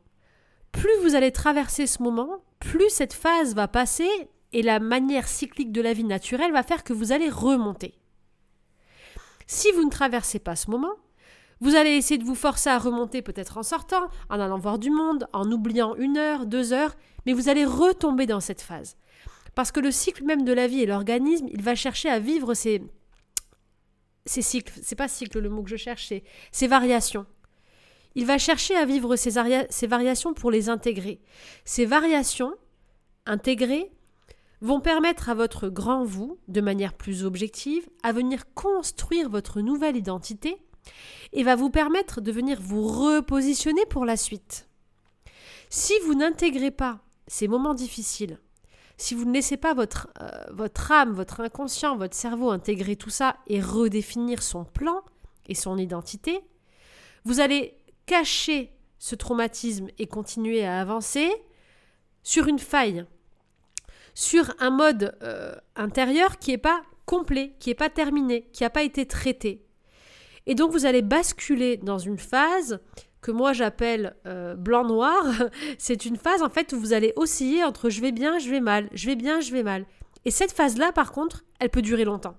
Plus 0.72 0.90
vous 1.02 1.14
allez 1.14 1.32
traverser 1.32 1.86
ce 1.86 2.02
moment, 2.02 2.42
plus 2.60 2.90
cette 2.90 3.14
phase 3.14 3.54
va 3.54 3.68
passer 3.68 4.08
et 4.52 4.62
la 4.62 4.80
manière 4.80 5.28
cyclique 5.28 5.72
de 5.72 5.80
la 5.80 5.92
vie 5.92 6.04
naturelle 6.04 6.52
va 6.52 6.62
faire 6.62 6.84
que 6.84 6.92
vous 6.92 7.12
allez 7.12 7.28
remonter. 7.28 7.94
Si 9.46 9.70
vous 9.72 9.84
ne 9.84 9.90
traversez 9.90 10.38
pas 10.38 10.56
ce 10.56 10.70
moment, 10.70 10.94
vous 11.60 11.74
allez 11.74 11.90
essayer 11.90 12.18
de 12.18 12.24
vous 12.24 12.34
forcer 12.34 12.70
à 12.70 12.78
remonter 12.78 13.22
peut-être 13.22 13.58
en 13.58 13.62
sortant, 13.62 14.08
en 14.28 14.38
allant 14.38 14.58
voir 14.58 14.78
du 14.78 14.90
monde, 14.90 15.26
en 15.32 15.50
oubliant 15.50 15.96
une 15.96 16.16
heure, 16.16 16.46
deux 16.46 16.72
heures, 16.72 16.94
mais 17.26 17.32
vous 17.32 17.48
allez 17.48 17.64
retomber 17.64 18.26
dans 18.26 18.40
cette 18.40 18.60
phase. 18.60 18.96
Parce 19.54 19.72
que 19.72 19.80
le 19.80 19.90
cycle 19.90 20.24
même 20.24 20.44
de 20.44 20.52
la 20.52 20.68
vie 20.68 20.82
et 20.82 20.86
l'organisme, 20.86 21.48
il 21.50 21.62
va 21.62 21.74
chercher 21.74 22.08
à 22.08 22.20
vivre 22.20 22.54
ces, 22.54 22.82
ces 24.24 24.42
cycles. 24.42 24.72
C'est 24.82 24.94
pas 24.94 25.08
cycle 25.08 25.40
le 25.40 25.48
mot 25.48 25.62
que 25.62 25.70
je 25.70 25.76
cherche, 25.76 26.06
c'est 26.08 26.22
ces 26.52 26.68
variations. 26.68 27.26
Il 28.18 28.26
va 28.26 28.36
chercher 28.36 28.74
à 28.74 28.84
vivre 28.84 29.14
ces, 29.14 29.30
variations 29.86 30.34
pour 30.34 30.50
les 30.50 30.68
intégrer. 30.68 31.20
Ces 31.64 31.86
variations 31.86 32.52
intégrées 33.26 33.92
vont 34.60 34.80
permettre 34.80 35.28
à 35.28 35.34
votre 35.34 35.68
grand 35.68 36.02
vous, 36.02 36.36
de 36.48 36.60
manière 36.60 36.94
plus 36.94 37.22
objective, 37.22 37.88
à 38.02 38.10
venir 38.10 38.52
construire 38.54 39.30
votre 39.30 39.60
nouvelle 39.60 39.96
identité 39.96 40.60
et 41.32 41.44
va 41.44 41.54
vous 41.54 41.70
permettre 41.70 42.20
de 42.20 42.32
venir 42.32 42.58
vous 42.60 42.88
repositionner 42.88 43.86
pour 43.86 44.04
la 44.04 44.16
suite. 44.16 44.68
Si 45.70 45.92
vous 46.04 46.14
n'intégrez 46.14 46.72
pas 46.72 46.98
ces 47.28 47.46
moments 47.46 47.72
difficiles, 47.72 48.40
si 48.96 49.14
vous 49.14 49.26
ne 49.26 49.32
laissez 49.32 49.56
pas 49.56 49.74
votre, 49.74 50.08
euh, 50.20 50.28
votre 50.50 50.90
âme, 50.90 51.12
votre 51.12 51.38
inconscient, 51.38 51.96
votre 51.96 52.16
cerveau 52.16 52.50
intégrer 52.50 52.96
tout 52.96 53.10
ça 53.10 53.36
et 53.46 53.60
redéfinir 53.60 54.42
son 54.42 54.64
plan 54.64 55.04
et 55.46 55.54
son 55.54 55.78
identité, 55.78 56.40
vous 57.24 57.38
allez 57.38 57.78
cacher 58.08 58.72
ce 58.98 59.14
traumatisme 59.14 59.88
et 59.98 60.06
continuer 60.08 60.64
à 60.64 60.80
avancer 60.80 61.30
sur 62.24 62.48
une 62.48 62.58
faille, 62.58 63.04
sur 64.14 64.52
un 64.58 64.70
mode 64.70 65.16
euh, 65.22 65.54
intérieur 65.76 66.38
qui 66.38 66.50
n'est 66.50 66.58
pas 66.58 66.82
complet, 67.04 67.54
qui 67.60 67.70
n'est 67.70 67.74
pas 67.74 67.90
terminé, 67.90 68.48
qui 68.52 68.64
n'a 68.64 68.70
pas 68.70 68.82
été 68.82 69.06
traité. 69.06 69.64
Et 70.46 70.54
donc 70.54 70.72
vous 70.72 70.86
allez 70.86 71.02
basculer 71.02 71.76
dans 71.76 71.98
une 71.98 72.18
phase 72.18 72.80
que 73.20 73.30
moi 73.30 73.52
j'appelle 73.52 74.16
euh, 74.26 74.56
blanc-noir. 74.56 75.24
C'est 75.78 76.06
une 76.06 76.16
phase 76.16 76.42
en 76.42 76.48
fait 76.48 76.72
où 76.72 76.80
vous 76.80 76.94
allez 76.94 77.12
osciller 77.16 77.62
entre 77.62 77.90
je 77.90 78.00
vais 78.00 78.12
bien, 78.12 78.38
je 78.38 78.50
vais 78.50 78.60
mal, 78.60 78.88
je 78.94 79.06
vais 79.06 79.16
bien, 79.16 79.40
je 79.40 79.52
vais 79.52 79.62
mal. 79.62 79.84
Et 80.24 80.30
cette 80.30 80.52
phase-là, 80.52 80.92
par 80.92 81.12
contre, 81.12 81.44
elle 81.60 81.70
peut 81.70 81.82
durer 81.82 82.04
longtemps. 82.04 82.36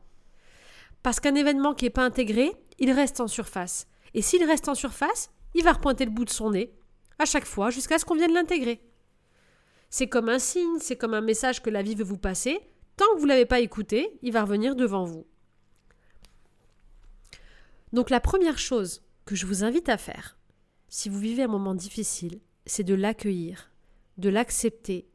Parce 1.04 1.20
qu'un 1.20 1.36
événement 1.36 1.74
qui 1.74 1.86
n'est 1.86 1.92
pas 1.92 2.04
intégré, 2.04 2.52
il 2.80 2.92
reste 2.92 3.22
en 3.22 3.28
surface. 3.28 3.88
Et 4.16 4.22
s'il 4.22 4.44
reste 4.44 4.68
en 4.68 4.76
surface, 4.76 5.30
il 5.54 5.64
va 5.64 5.74
repointer 5.74 6.06
le 6.06 6.12
bout 6.12 6.26
de 6.26 6.30
son 6.30 6.52
nez 6.52 6.74
à 7.18 7.26
chaque 7.26 7.46
fois 7.46 7.70
jusqu'à 7.70 8.00
ce 8.00 8.06
qu'on 8.06 8.16
vienne 8.16 8.34
l'intégrer. 8.34 8.82
C'est 9.90 10.08
comme 10.08 10.30
un 10.30 10.40
signe, 10.40 10.80
c'est 10.80 10.98
comme 10.98 11.14
un 11.14 11.22
message 11.22 11.62
que 11.62 11.70
la 11.70 11.82
vie 11.82 11.96
veut 11.96 12.04
vous 12.04 12.18
passer. 12.18 12.60
Tant 12.96 13.06
que 13.14 13.20
vous 13.20 13.26
ne 13.26 13.30
l'avez 13.30 13.46
pas 13.46 13.60
écouté, 13.60 14.20
il 14.22 14.32
va 14.32 14.44
revenir 14.44 14.76
devant 14.76 15.04
vous. 15.04 15.26
Donc 17.92 18.10
la 18.10 18.20
première 18.20 18.60
chose 18.60 19.02
que 19.26 19.36
je 19.36 19.46
vous 19.46 19.64
invite 19.64 19.90
à 19.90 19.98
faire, 19.98 20.38
si 20.90 21.10
vous 21.10 21.20
vivez 21.20 21.44
un 21.44 21.48
moment 21.48 21.76
difficile, 21.76 22.40
c'est 22.66 22.84
de 22.84 22.94
l'accueillir, 22.94 23.72
de 24.18 24.30
l'accepter 24.30 25.10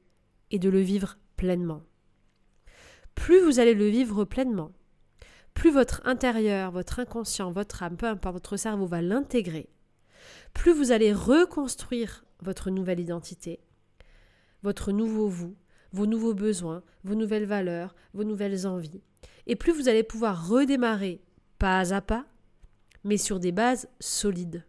et 0.50 0.58
de 0.58 0.68
le 0.68 0.80
vivre 0.80 1.18
pleinement. 1.36 1.82
Plus 3.14 3.40
vous 3.40 3.60
allez 3.60 3.74
le 3.74 3.88
vivre 3.88 4.24
pleinement, 4.24 4.72
plus 5.52 5.70
votre 5.70 6.02
intérieur, 6.04 6.72
votre 6.72 6.98
inconscient, 6.98 7.52
votre 7.52 7.82
âme, 7.84 7.96
peu 7.96 8.06
importe, 8.06 8.34
votre 8.34 8.56
cerveau 8.56 8.86
va 8.86 9.02
l'intégrer, 9.02 9.68
plus 10.52 10.73
vous 10.73 10.93
allez 10.93 11.12
reconstruire 11.12 12.25
votre 12.40 12.71
nouvelle 12.71 13.00
identité, 13.00 13.61
votre 14.62 14.93
nouveau 14.93 15.28
vous, 15.28 15.57
vos 15.93 16.07
nouveaux 16.07 16.35
besoins, 16.35 16.83
vos 17.04 17.14
nouvelles 17.14 17.47
valeurs, 17.47 17.95
vos 18.14 18.25
nouvelles 18.25 18.66
envies. 18.66 19.02
Et 19.47 19.57
plus 19.57 19.73
vous 19.73 19.88
allez 19.88 20.02
pouvoir 20.02 20.49
redémarrer 20.49 21.21
pas 21.59 21.95
à 21.95 22.00
pas, 22.00 22.26
mais 23.04 23.16
sur 23.16 23.38
des 23.38 23.52
bases 23.52 23.88
solides. 24.00 24.64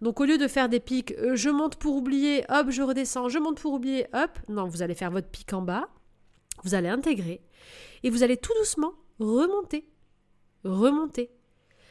Donc 0.00 0.20
au 0.20 0.24
lieu 0.24 0.36
de 0.36 0.48
faire 0.48 0.68
des 0.68 0.80
pics, 0.80 1.12
euh, 1.18 1.36
je 1.36 1.48
monte 1.48 1.76
pour 1.76 1.94
oublier, 1.94 2.44
hop, 2.48 2.70
je 2.70 2.82
redescends, 2.82 3.28
je 3.28 3.38
monte 3.38 3.60
pour 3.60 3.72
oublier, 3.72 4.06
hop, 4.12 4.36
non, 4.48 4.66
vous 4.66 4.82
allez 4.82 4.96
faire 4.96 5.12
votre 5.12 5.28
pic 5.28 5.52
en 5.52 5.62
bas, 5.62 5.88
vous 6.64 6.74
allez 6.74 6.88
intégrer, 6.88 7.40
et 8.02 8.10
vous 8.10 8.24
allez 8.24 8.36
tout 8.36 8.52
doucement 8.58 8.94
remonter, 9.20 9.86
remonter. 10.64 11.30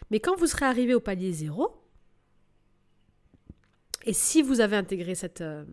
Mais 0.09 0.19
quand 0.19 0.35
vous 0.35 0.47
serez 0.47 0.65
arrivé 0.65 0.93
au 0.93 0.99
palier 0.99 1.31
zéro, 1.31 1.80
et 4.11 4.13
si 4.13 4.41
vous 4.41 4.59
avez 4.59 4.75
intégré 4.75 5.13
euh, 5.39 5.63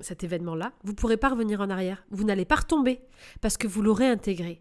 cet 0.00 0.24
événement-là, 0.24 0.72
vous 0.82 0.90
ne 0.90 0.96
pourrez 0.96 1.16
pas 1.16 1.28
revenir 1.28 1.60
en 1.60 1.70
arrière. 1.70 2.04
Vous 2.10 2.24
n'allez 2.24 2.44
pas 2.44 2.56
retomber 2.56 3.00
parce 3.40 3.56
que 3.56 3.68
vous 3.68 3.82
l'aurez 3.82 4.08
intégré. 4.08 4.60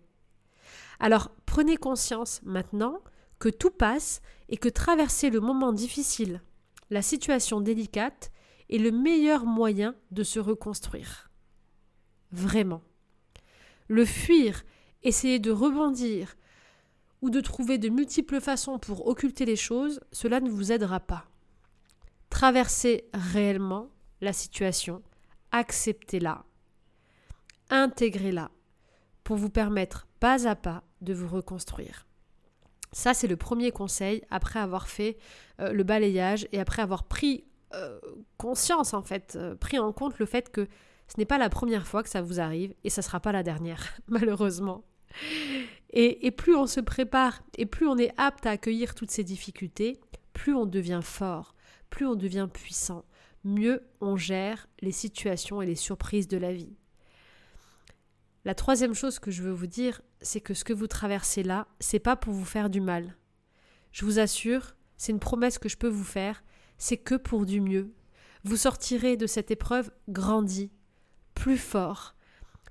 Alors 0.99 1.31
prenez 1.47 1.75
conscience 1.75 2.41
maintenant 2.43 3.01
que 3.39 3.49
tout 3.49 3.71
passe 3.71 4.21
et 4.49 4.57
que 4.57 4.69
traverser 4.69 5.31
le 5.31 5.39
moment 5.39 5.73
difficile, 5.73 6.43
la 6.91 7.01
situation 7.01 7.59
délicate, 7.59 8.31
est 8.69 8.77
le 8.77 8.91
meilleur 8.91 9.47
moyen 9.47 9.95
de 10.11 10.21
se 10.21 10.39
reconstruire. 10.39 11.31
Vraiment. 12.31 12.83
Le 13.87 14.05
fuir, 14.05 14.63
essayer 15.01 15.39
de 15.39 15.49
rebondir 15.49 16.35
ou 17.23 17.31
de 17.31 17.41
trouver 17.41 17.79
de 17.79 17.89
multiples 17.89 18.41
façons 18.41 18.77
pour 18.77 19.07
occulter 19.07 19.45
les 19.45 19.55
choses, 19.55 20.01
cela 20.11 20.39
ne 20.39 20.51
vous 20.51 20.71
aidera 20.71 20.99
pas. 20.99 21.32
Traversez 22.33 23.05
réellement 23.13 23.89
la 24.19 24.33
situation, 24.33 25.03
acceptez-la, 25.51 26.43
intégrez-la 27.69 28.49
pour 29.23 29.37
vous 29.37 29.51
permettre 29.51 30.07
pas 30.19 30.47
à 30.47 30.55
pas 30.55 30.83
de 31.01 31.13
vous 31.13 31.27
reconstruire. 31.27 32.07
Ça, 32.91 33.13
c'est 33.13 33.27
le 33.27 33.37
premier 33.37 33.69
conseil 33.69 34.23
après 34.31 34.59
avoir 34.59 34.87
fait 34.87 35.19
euh, 35.61 35.73
le 35.73 35.83
balayage 35.83 36.47
et 36.51 36.59
après 36.59 36.81
avoir 36.81 37.03
pris 37.03 37.45
euh, 37.75 37.99
conscience, 38.37 38.95
en 38.95 39.03
fait, 39.03 39.35
euh, 39.35 39.53
pris 39.53 39.77
en 39.77 39.93
compte 39.93 40.17
le 40.17 40.25
fait 40.25 40.51
que 40.51 40.67
ce 41.07 41.19
n'est 41.19 41.25
pas 41.25 41.37
la 41.37 41.49
première 41.49 41.85
fois 41.85 42.01
que 42.01 42.09
ça 42.09 42.23
vous 42.23 42.39
arrive 42.39 42.73
et 42.83 42.89
ça 42.89 43.01
ne 43.01 43.05
sera 43.05 43.19
pas 43.19 43.31
la 43.31 43.43
dernière, 43.43 43.93
malheureusement. 44.07 44.83
et, 45.91 46.31
plus 46.31 46.55
on 46.55 46.65
se 46.65 46.79
prépare 46.79 47.43
et 47.59 47.67
plus 47.67 47.87
on 47.87 47.99
est 47.99 48.11
apte 48.17 48.47
à 48.47 48.49
accueillir 48.49 48.95
toutes 48.95 49.11
ces 49.11 49.23
difficultés, 49.23 50.01
plus 50.33 50.55
on 50.55 50.65
devient 50.65 51.01
fort, 51.03 51.53
plus 51.93 52.07
on 52.07 52.15
devient 52.15 52.49
puissant, 52.51 53.05
mieux 53.43 53.87
on 54.01 54.17
gère 54.17 54.67
les 54.81 54.91
situations 54.91 55.61
et 55.61 55.67
les 55.67 55.75
surprises 55.75 56.27
de 56.27 56.37
la 56.37 56.51
vie. 56.51 56.73
La 58.45 58.55
troisième 58.55 58.95
chose 58.95 59.19
que 59.19 59.29
je 59.29 59.43
veux 59.43 59.51
vous 59.51 59.67
dire, 59.67 60.01
c'est 60.19 60.41
que 60.41 60.55
ce 60.55 60.63
que 60.63 60.73
vous 60.73 60.87
traversez 60.87 61.43
là, 61.43 61.67
c'est 61.79 61.99
pas 61.99 62.15
pour 62.15 62.33
vous 62.33 62.45
faire 62.45 62.71
du 62.71 62.81
mal. 62.81 63.15
Je 63.91 64.05
vous 64.05 64.17
assure, 64.17 64.75
c'est 64.97 65.11
une 65.11 65.19
promesse 65.19 65.59
que 65.59 65.69
je 65.69 65.77
peux 65.77 65.87
vous 65.87 66.03
faire, 66.03 66.43
c'est 66.79 66.97
que 66.97 67.13
pour 67.13 67.45
du 67.45 67.61
mieux. 67.61 67.93
Vous 68.43 68.57
sortirez 68.57 69.15
de 69.15 69.27
cette 69.27 69.51
épreuve 69.51 69.91
grandi, 70.09 70.71
plus 71.35 71.59
fort, 71.59 72.15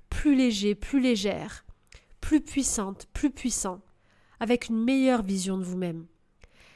plus 0.09 0.35
léger, 0.35 0.75
plus 0.75 0.99
légère, 0.99 1.63
plus 2.19 2.41
puissante, 2.41 3.07
plus 3.13 3.31
puissant, 3.31 3.79
avec 4.41 4.67
une 4.67 4.83
meilleure 4.83 5.23
vision 5.23 5.57
de 5.57 5.63
vous-même. 5.63 6.07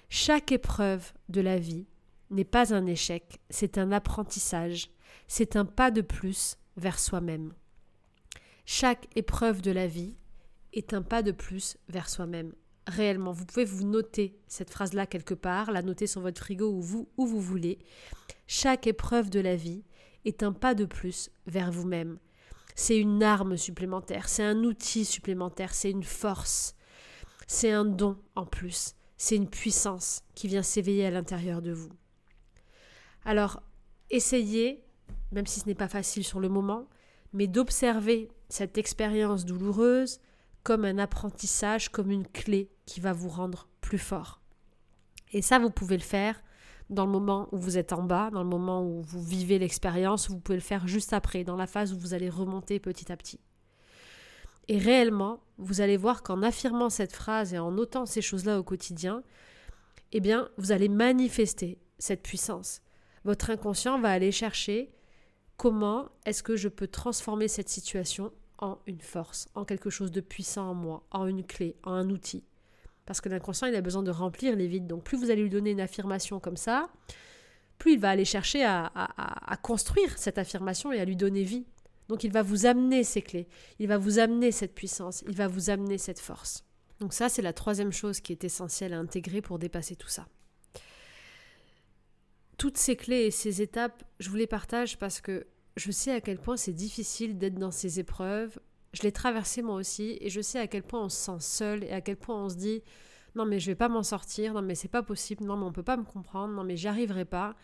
Chaque 0.07 0.53
épreuve 0.53 1.11
de 1.27 1.41
la 1.41 1.59
vie 1.59 1.87
n'est 2.29 2.43
pas 2.43 2.73
un 2.73 2.85
échec, 2.85 3.39
c'est 3.49 3.77
un 3.77 3.91
apprentissage, 3.91 4.89
c'est 5.27 5.55
un 5.55 5.65
pas 5.65 5.91
de 5.91 6.01
plus 6.01 6.57
vers 6.75 6.99
soi-même. 6.99 7.53
Chaque 8.65 9.07
épreuve 9.15 9.61
de 9.61 9.71
la 9.71 9.87
vie 9.87 10.15
est 10.73 10.93
un 10.93 11.01
pas 11.01 11.23
de 11.23 11.31
plus 11.31 11.77
vers 11.87 12.09
soi-même. 12.09 12.53
Réellement, 12.85 13.31
vous 13.31 13.45
pouvez 13.45 13.65
vous 13.65 13.85
noter 13.85 14.37
cette 14.47 14.69
phrase-là 14.69 15.05
quelque 15.05 15.33
part, 15.33 15.71
la 15.71 15.81
noter 15.81 16.07
sur 16.07 16.21
votre 16.21 16.39
frigo 16.39 16.69
ou 16.71 16.81
vous, 16.81 17.09
où 17.17 17.25
vous 17.25 17.41
voulez. 17.41 17.79
Chaque 18.45 18.87
épreuve 18.87 19.29
de 19.29 19.39
la 19.39 19.55
vie 19.55 19.83
est 20.25 20.43
un 20.43 20.53
pas 20.53 20.73
de 20.73 20.85
plus 20.85 21.29
vers 21.47 21.71
vous-même. 21.71 22.19
C'est 22.75 22.97
une 22.97 23.23
arme 23.23 23.57
supplémentaire, 23.57 24.29
c'est 24.29 24.43
un 24.43 24.63
outil 24.63 25.03
supplémentaire, 25.03 25.73
c'est 25.73 25.91
une 25.91 26.03
force, 26.03 26.75
c'est 27.47 27.71
un 27.71 27.85
don 27.85 28.17
en 28.35 28.45
plus, 28.45 28.93
c'est 29.17 29.35
une 29.35 29.49
puissance 29.49 30.21
qui 30.35 30.47
vient 30.47 30.61
s'éveiller 30.61 31.05
à 31.07 31.11
l'intérieur 31.11 31.61
de 31.61 31.71
vous. 31.71 31.89
Alors, 33.25 33.61
essayez, 34.09 34.83
même 35.31 35.45
si 35.45 35.59
ce 35.59 35.65
n'est 35.65 35.75
pas 35.75 35.87
facile 35.87 36.23
sur 36.23 36.39
le 36.39 36.49
moment, 36.49 36.87
mais 37.33 37.47
d'observer 37.47 38.29
cette 38.49 38.77
expérience 38.77 39.45
douloureuse 39.45 40.19
comme 40.63 40.85
un 40.85 40.97
apprentissage, 40.97 41.89
comme 41.89 42.11
une 42.11 42.27
clé 42.27 42.69
qui 42.85 42.99
va 42.99 43.13
vous 43.13 43.29
rendre 43.29 43.67
plus 43.81 43.97
fort. 43.97 44.41
Et 45.31 45.41
ça, 45.41 45.59
vous 45.59 45.69
pouvez 45.69 45.97
le 45.97 46.03
faire 46.03 46.41
dans 46.89 47.05
le 47.05 47.11
moment 47.11 47.49
où 47.51 47.57
vous 47.57 47.77
êtes 47.77 47.91
en 47.91 48.03
bas, 48.03 48.29
dans 48.31 48.43
le 48.43 48.49
moment 48.49 48.81
où 48.81 49.01
vous 49.01 49.21
vivez 49.21 49.59
l'expérience, 49.59 50.29
vous 50.29 50.39
pouvez 50.39 50.57
le 50.57 50.63
faire 50.63 50.87
juste 50.87 51.11
après, 51.11 51.43
dans 51.43 51.57
la 51.57 51.67
phase 51.67 51.93
où 51.93 51.99
vous 51.99 52.13
allez 52.13 52.29
remonter 52.29 52.79
petit 52.79 53.11
à 53.11 53.17
petit. 53.17 53.39
Et 54.69 54.77
réellement, 54.77 55.41
vous 55.57 55.81
allez 55.81 55.97
voir 55.97 56.23
qu'en 56.23 56.41
affirmant 56.43 56.89
cette 56.89 57.13
phrase 57.13 57.53
et 57.53 57.59
en 57.59 57.71
notant 57.71 58.05
ces 58.05 58.21
choses-là 58.21 58.59
au 58.59 58.63
quotidien, 58.63 59.23
eh 60.11 60.19
bien, 60.19 60.49
vous 60.57 60.71
allez 60.71 60.89
manifester 60.89 61.77
cette 61.99 62.23
puissance 62.23 62.81
votre 63.27 63.49
inconscient 63.49 63.99
va 63.99 64.11
aller 64.11 64.31
chercher 64.31 64.89
comment 65.57 66.09
est-ce 66.25 66.41
que 66.41 66.55
je 66.55 66.69
peux 66.69 66.87
transformer 66.87 67.49
cette 67.49 67.67
situation 67.67 68.31
en 68.57 68.79
une 68.87 69.01
force, 69.01 69.49
en 69.53 69.65
quelque 69.65 69.89
chose 69.89 70.13
de 70.13 70.21
puissant 70.21 70.69
en 70.69 70.73
moi, 70.73 71.03
en 71.11 71.27
une 71.27 71.43
clé, 71.43 71.75
en 71.83 71.91
un 71.91 72.09
outil. 72.09 72.45
Parce 73.05 73.19
que 73.19 73.27
l'inconscient, 73.27 73.67
il 73.67 73.75
a 73.75 73.81
besoin 73.81 74.01
de 74.01 74.11
remplir 74.11 74.55
les 74.55 74.67
vides. 74.67 74.87
Donc 74.87 75.03
plus 75.03 75.17
vous 75.17 75.29
allez 75.29 75.41
lui 75.41 75.49
donner 75.49 75.71
une 75.71 75.81
affirmation 75.81 76.39
comme 76.39 76.55
ça, 76.55 76.89
plus 77.77 77.93
il 77.93 77.99
va 77.99 78.11
aller 78.11 78.23
chercher 78.23 78.63
à, 78.63 79.59
construire 79.61 80.17
cette 80.17 80.37
affirmation 80.37 80.93
et 80.93 81.01
à 81.01 81.05
lui 81.05 81.17
donner 81.17 81.43
vie. 81.43 81.65
Donc 82.07 82.23
il 82.23 82.31
va 82.31 82.43
vous 82.43 82.65
amener 82.65 83.03
ces 83.03 83.21
clés, 83.21 83.49
il 83.79 83.89
va 83.89 83.97
vous 83.97 84.19
amener 84.19 84.53
cette 84.53 84.73
puissance, 84.73 85.21
il 85.27 85.35
va 85.35 85.49
vous 85.49 85.69
amener 85.69 85.97
cette 85.97 86.21
force. 86.21 86.63
Donc 87.01 87.11
ça, 87.11 87.27
c'est 87.27 87.41
la 87.41 87.51
troisième 87.51 87.91
chose 87.91 88.21
qui 88.21 88.31
est 88.31 88.45
essentielle 88.45 88.93
à 88.93 88.99
intégrer 88.99 89.41
pour 89.41 89.59
dépasser 89.59 89.97
tout 89.97 90.07
ça 90.07 90.27
toutes 92.57 92.77
ces 92.77 92.95
clés 92.95 93.25
et 93.25 93.31
ces 93.31 93.61
étapes, 93.61 94.03
je 94.19 94.29
vous 94.29 94.35
les 94.35 94.47
partage 94.47 94.97
parce 94.97 95.21
que 95.21 95.47
je 95.75 95.91
sais 95.91 96.11
à 96.11 96.21
quel 96.21 96.39
point 96.39 96.57
c'est 96.57 96.73
difficile 96.73 97.37
d'être 97.37 97.59
dans 97.59 97.71
ces 97.71 97.99
épreuves. 97.99 98.59
Je 98.93 99.03
l'ai 99.03 99.11
traversé 99.11 99.61
moi 99.61 99.75
aussi 99.75 100.17
et 100.21 100.29
je 100.29 100.41
sais 100.41 100.59
à 100.59 100.67
quel 100.67 100.83
point 100.83 101.03
on 101.03 101.09
se 101.09 101.17
sent 101.17 101.39
seul 101.39 101.83
et 101.83 101.91
à 101.91 102.01
quel 102.01 102.17
point 102.17 102.43
on 102.43 102.49
se 102.49 102.55
dit 102.55 102.81
non 103.35 103.45
mais 103.45 103.59
je 103.59 103.67
vais 103.67 103.75
pas 103.75 103.89
m'en 103.89 104.03
sortir, 104.03 104.53
non 104.53 104.63
mais 104.63 104.73
c'est 104.75 104.87
pas 104.87 105.03
possible, 105.03 105.45
non 105.45 105.55
mais 105.55 105.65
on 105.65 105.71
peut 105.71 105.83
pas 105.83 105.97
me 105.97 106.03
comprendre, 106.03 106.53
non 106.53 106.63
mais 106.63 106.75
j'y 106.75 106.87
arriverai 106.87 107.25
pas. 107.25 107.55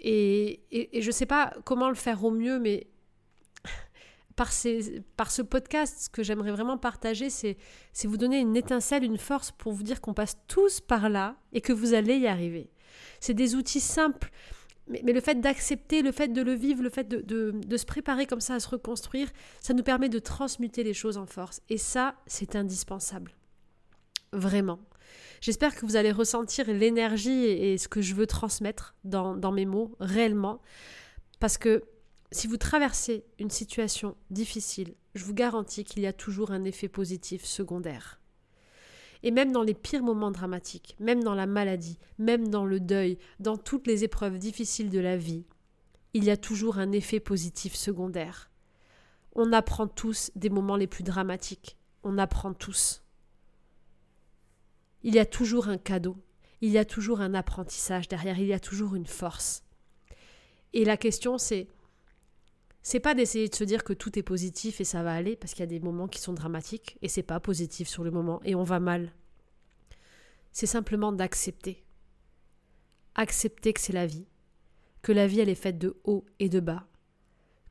Et, 0.00 0.62
et, 0.72 0.98
et 0.98 1.02
je 1.02 1.10
sais 1.10 1.26
pas 1.26 1.54
comment 1.64 1.88
le 1.88 1.94
faire 1.94 2.24
au 2.24 2.30
mieux, 2.32 2.58
mais 2.58 2.88
par, 4.36 4.50
par 5.16 5.30
ce 5.30 5.42
podcast, 5.42 6.04
ce 6.04 6.08
que 6.08 6.22
j'aimerais 6.22 6.50
vraiment 6.50 6.78
partager, 6.78 7.30
c'est 7.30 7.56
vous 8.04 8.16
donner 8.16 8.40
une 8.40 8.56
étincelle, 8.56 9.04
une 9.04 9.18
force 9.18 9.52
pour 9.52 9.72
vous 9.72 9.82
dire 9.82 10.00
qu'on 10.00 10.14
passe 10.14 10.38
tous 10.48 10.80
par 10.80 11.08
là 11.08 11.36
et 11.52 11.60
que 11.60 11.72
vous 11.72 11.94
allez 11.94 12.16
y 12.16 12.26
arriver. 12.26 12.70
C'est 13.20 13.34
des 13.34 13.54
outils 13.54 13.80
simples, 13.80 14.30
mais, 14.88 15.12
le 15.12 15.20
fait 15.20 15.40
d'accepter, 15.40 16.02
le 16.02 16.10
fait 16.10 16.28
de 16.28 16.42
le 16.42 16.52
vivre, 16.52 16.82
le 16.82 16.90
fait 16.90 17.08
de, 17.08 17.76
se 17.76 17.84
préparer 17.84 18.26
comme 18.26 18.40
ça 18.40 18.54
à 18.54 18.60
se 18.60 18.68
reconstruire, 18.68 19.28
ça 19.60 19.72
nous 19.72 19.84
permet 19.84 20.08
de 20.08 20.18
transmuter 20.18 20.82
les 20.82 20.94
choses 20.94 21.16
en 21.16 21.26
force. 21.26 21.60
Et 21.68 21.78
ça, 21.78 22.16
c'est 22.26 22.56
indispensable. 22.56 23.36
Vraiment. 24.32 24.80
J'espère 25.40 25.74
que 25.74 25.86
vous 25.86 25.96
allez 25.96 26.12
ressentir 26.12 26.66
l'énergie 26.66 27.44
et, 27.44 27.78
ce 27.78 27.88
que 27.88 28.00
je 28.00 28.14
veux 28.14 28.26
transmettre 28.26 28.96
dans 29.04 29.52
mes 29.52 29.66
mots 29.66 29.96
réellement. 30.00 30.60
Parce 31.38 31.56
que 31.56 31.84
si 32.32 32.46
vous 32.46 32.56
traversez 32.56 33.24
une 33.38 33.50
situation 33.50 34.16
difficile, 34.30 34.94
je 35.14 35.24
vous 35.24 35.34
garantis 35.34 35.84
qu'il 35.84 36.02
y 36.02 36.06
a 36.06 36.12
toujours 36.12 36.52
un 36.52 36.64
effet 36.64 36.88
positif 36.88 37.44
secondaire. 37.44 38.19
Et 39.22 39.30
même 39.30 39.52
dans 39.52 39.62
les 39.62 39.74
pires 39.74 40.02
moments 40.02 40.30
dramatiques, 40.30 40.96
même 40.98 41.22
dans 41.22 41.34
la 41.34 41.46
maladie, 41.46 41.98
même 42.18 42.48
dans 42.48 42.64
le 42.64 42.80
deuil, 42.80 43.18
dans 43.38 43.56
toutes 43.56 43.86
les 43.86 44.04
épreuves 44.04 44.38
difficiles 44.38 44.90
de 44.90 44.98
la 44.98 45.16
vie, 45.16 45.44
il 46.14 46.24
y 46.24 46.30
a 46.30 46.36
toujours 46.36 46.78
un 46.78 46.92
effet 46.92 47.20
positif 47.20 47.74
secondaire. 47.74 48.50
On 49.34 49.52
apprend 49.52 49.86
tous 49.86 50.30
des 50.34 50.50
moments 50.50 50.76
les 50.76 50.86
plus 50.86 51.04
dramatiques. 51.04 51.76
On 52.02 52.18
apprend 52.18 52.52
tous. 52.52 53.04
Il 55.02 55.14
y 55.14 55.18
a 55.18 55.26
toujours 55.26 55.68
un 55.68 55.78
cadeau. 55.78 56.16
Il 56.60 56.70
y 56.70 56.78
a 56.78 56.84
toujours 56.84 57.20
un 57.20 57.34
apprentissage 57.34 58.08
derrière. 58.08 58.38
Il 58.38 58.46
y 58.46 58.52
a 58.52 58.60
toujours 58.60 58.94
une 58.94 59.06
force. 59.06 59.62
Et 60.72 60.84
la 60.84 60.96
question, 60.96 61.38
c'est 61.38 61.68
c'est 62.82 63.00
pas 63.00 63.14
d'essayer 63.14 63.48
de 63.48 63.54
se 63.54 63.64
dire 63.64 63.84
que 63.84 63.92
tout 63.92 64.18
est 64.18 64.22
positif 64.22 64.80
et 64.80 64.84
ça 64.84 65.02
va 65.02 65.14
aller, 65.14 65.36
parce 65.36 65.52
qu'il 65.52 65.60
y 65.60 65.64
a 65.64 65.66
des 65.66 65.80
moments 65.80 66.08
qui 66.08 66.20
sont 66.20 66.32
dramatiques 66.32 66.98
et 67.02 67.08
c'est 67.08 67.22
pas 67.22 67.40
positif 67.40 67.88
sur 67.88 68.04
le 68.04 68.10
moment 68.10 68.40
et 68.44 68.54
on 68.54 68.62
va 68.62 68.80
mal. 68.80 69.12
C'est 70.52 70.66
simplement 70.66 71.12
d'accepter. 71.12 71.84
Accepter 73.14 73.72
que 73.72 73.80
c'est 73.80 73.92
la 73.92 74.06
vie, 74.06 74.26
que 75.02 75.12
la 75.12 75.26
vie 75.26 75.40
elle 75.40 75.48
est 75.48 75.54
faite 75.54 75.78
de 75.78 75.96
haut 76.04 76.24
et 76.38 76.48
de 76.48 76.60
bas, 76.60 76.86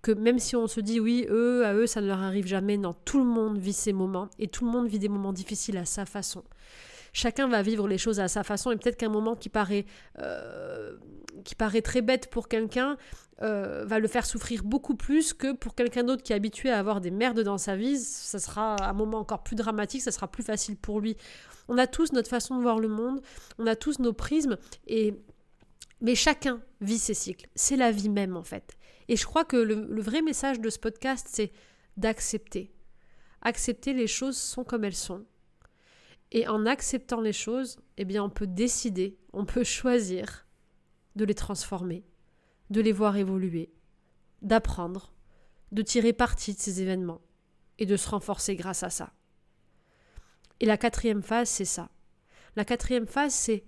que 0.01 0.11
même 0.11 0.39
si 0.39 0.55
on 0.55 0.67
se 0.67 0.79
dit 0.79 0.99
oui, 0.99 1.25
eux, 1.29 1.65
à 1.65 1.73
eux, 1.73 1.87
ça 1.87 2.01
ne 2.01 2.07
leur 2.07 2.19
arrive 2.19 2.47
jamais, 2.47 2.77
non, 2.77 2.95
tout 3.05 3.19
le 3.19 3.25
monde 3.25 3.57
vit 3.57 3.73
ces 3.73 3.93
moments 3.93 4.29
et 4.37 4.47
tout 4.47 4.65
le 4.65 4.71
monde 4.71 4.87
vit 4.87 4.99
des 4.99 5.09
moments 5.09 5.33
difficiles 5.33 5.77
à 5.77 5.85
sa 5.85 6.05
façon. 6.05 6.43
Chacun 7.13 7.47
va 7.47 7.61
vivre 7.61 7.87
les 7.87 7.97
choses 7.97 8.19
à 8.19 8.27
sa 8.27 8.43
façon 8.43 8.71
et 8.71 8.77
peut-être 8.77 8.97
qu'un 8.97 9.09
moment 9.09 9.35
qui 9.35 9.49
paraît, 9.49 9.85
euh, 10.19 10.97
qui 11.43 11.55
paraît 11.55 11.81
très 11.81 12.01
bête 12.01 12.29
pour 12.29 12.47
quelqu'un 12.47 12.97
euh, 13.41 13.85
va 13.85 13.99
le 13.99 14.07
faire 14.07 14.25
souffrir 14.25 14.63
beaucoup 14.63 14.95
plus 14.95 15.33
que 15.33 15.53
pour 15.53 15.75
quelqu'un 15.75 16.03
d'autre 16.03 16.23
qui 16.23 16.33
est 16.33 16.35
habitué 16.35 16.69
à 16.69 16.79
avoir 16.79 17.01
des 17.01 17.11
merdes 17.11 17.41
dans 17.41 17.57
sa 17.57 17.75
vie. 17.75 17.97
Ça 17.97 18.39
sera 18.39 18.75
un 18.83 18.93
moment 18.93 19.19
encore 19.19 19.43
plus 19.43 19.55
dramatique, 19.55 20.01
ça 20.01 20.11
sera 20.11 20.27
plus 20.27 20.43
facile 20.43 20.75
pour 20.75 20.99
lui. 20.99 21.15
On 21.67 21.77
a 21.77 21.87
tous 21.87 22.11
notre 22.11 22.29
façon 22.29 22.57
de 22.57 22.61
voir 22.61 22.79
le 22.79 22.87
monde, 22.87 23.21
on 23.57 23.67
a 23.67 23.75
tous 23.75 23.99
nos 23.99 24.13
prismes 24.13 24.57
et 24.87 25.13
mais 26.01 26.15
chacun 26.15 26.61
vit 26.81 26.97
ses 26.97 27.13
cycles. 27.13 27.47
C'est 27.55 27.75
la 27.75 27.91
vie 27.91 28.09
même 28.09 28.37
en 28.37 28.43
fait. 28.43 28.77
Et 29.07 29.15
je 29.15 29.25
crois 29.25 29.43
que 29.43 29.57
le 29.57 30.01
vrai 30.01 30.21
message 30.21 30.59
de 30.59 30.69
ce 30.69 30.77
podcast, 30.77 31.27
c'est 31.29 31.51
d'accepter. 31.97 32.71
Accepter 33.41 33.93
les 33.93 34.07
choses 34.07 34.37
sont 34.37 34.63
comme 34.63 34.83
elles 34.83 34.95
sont. 34.95 35.25
Et 36.31 36.48
en 36.48 36.65
acceptant 36.65 37.21
les 37.21 37.33
choses, 37.33 37.79
eh 37.98 38.05
bien 38.05 38.24
on 38.24 38.29
peut 38.29 38.48
décider, 38.48 39.17
on 39.33 39.45
peut 39.45 39.63
choisir 39.63 40.45
de 41.15 41.25
les 41.25 41.33
transformer, 41.33 42.05
de 42.69 42.81
les 42.81 42.91
voir 42.91 43.17
évoluer, 43.17 43.71
d'apprendre, 44.41 45.12
de 45.71 45.81
tirer 45.81 46.13
parti 46.13 46.53
de 46.53 46.59
ces 46.59 46.81
événements 46.81 47.21
et 47.79 47.86
de 47.86 47.98
se 47.98 48.09
renforcer 48.09 48.55
grâce 48.55 48.83
à 48.83 48.89
ça. 48.89 49.13
Et 50.59 50.65
la 50.65 50.77
quatrième 50.77 51.24
phase, 51.24 51.50
c'est 51.50 51.65
ça. 51.65 51.89
La 52.55 52.65
quatrième 52.65 53.07
phase, 53.07 53.33
c'est 53.33 53.63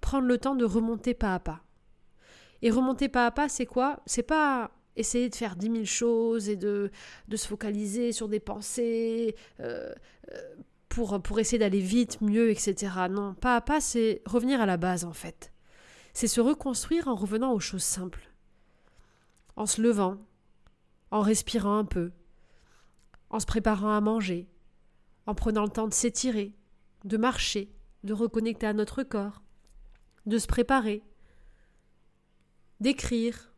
prendre 0.00 0.26
le 0.26 0.38
temps 0.38 0.54
de 0.54 0.64
remonter 0.64 1.14
pas 1.14 1.34
à 1.34 1.40
pas. 1.40 1.62
Et 2.62 2.70
remonter 2.70 3.08
pas 3.08 3.26
à 3.26 3.30
pas, 3.30 3.48
c'est 3.48 3.66
quoi? 3.66 4.02
C'est 4.06 4.22
pas 4.22 4.70
essayer 4.96 5.28
de 5.28 5.34
faire 5.34 5.56
dix 5.56 5.70
mille 5.70 5.86
choses 5.86 6.48
et 6.48 6.56
de, 6.56 6.90
de 7.28 7.36
se 7.36 7.46
focaliser 7.46 8.12
sur 8.12 8.28
des 8.28 8.40
pensées 8.40 9.34
euh, 9.60 9.92
euh, 10.32 10.54
pour, 10.94 11.20
pour 11.20 11.40
essayer 11.40 11.58
d'aller 11.58 11.80
vite, 11.80 12.20
mieux, 12.20 12.50
etc. 12.50 12.92
Non, 13.10 13.34
pas 13.34 13.56
à 13.56 13.60
pas, 13.60 13.80
c'est 13.80 14.22
revenir 14.26 14.60
à 14.60 14.66
la 14.66 14.76
base 14.76 15.04
en 15.04 15.12
fait. 15.12 15.52
C'est 16.12 16.28
se 16.28 16.40
reconstruire 16.40 17.08
en 17.08 17.16
revenant 17.16 17.52
aux 17.52 17.58
choses 17.58 17.82
simples. 17.82 18.30
En 19.56 19.66
se 19.66 19.82
levant, 19.82 20.18
en 21.10 21.20
respirant 21.20 21.78
un 21.78 21.84
peu, 21.84 22.12
en 23.30 23.40
se 23.40 23.46
préparant 23.46 23.90
à 23.90 24.00
manger, 24.00 24.48
en 25.26 25.34
prenant 25.34 25.64
le 25.64 25.68
temps 25.70 25.88
de 25.88 25.94
s'étirer, 25.94 26.54
de 27.04 27.16
marcher, 27.16 27.72
de 28.04 28.12
reconnecter 28.12 28.66
à 28.66 28.72
notre 28.72 29.02
corps, 29.02 29.42
de 30.26 30.38
se 30.38 30.46
préparer, 30.46 31.02
d'écrire, 32.78 33.52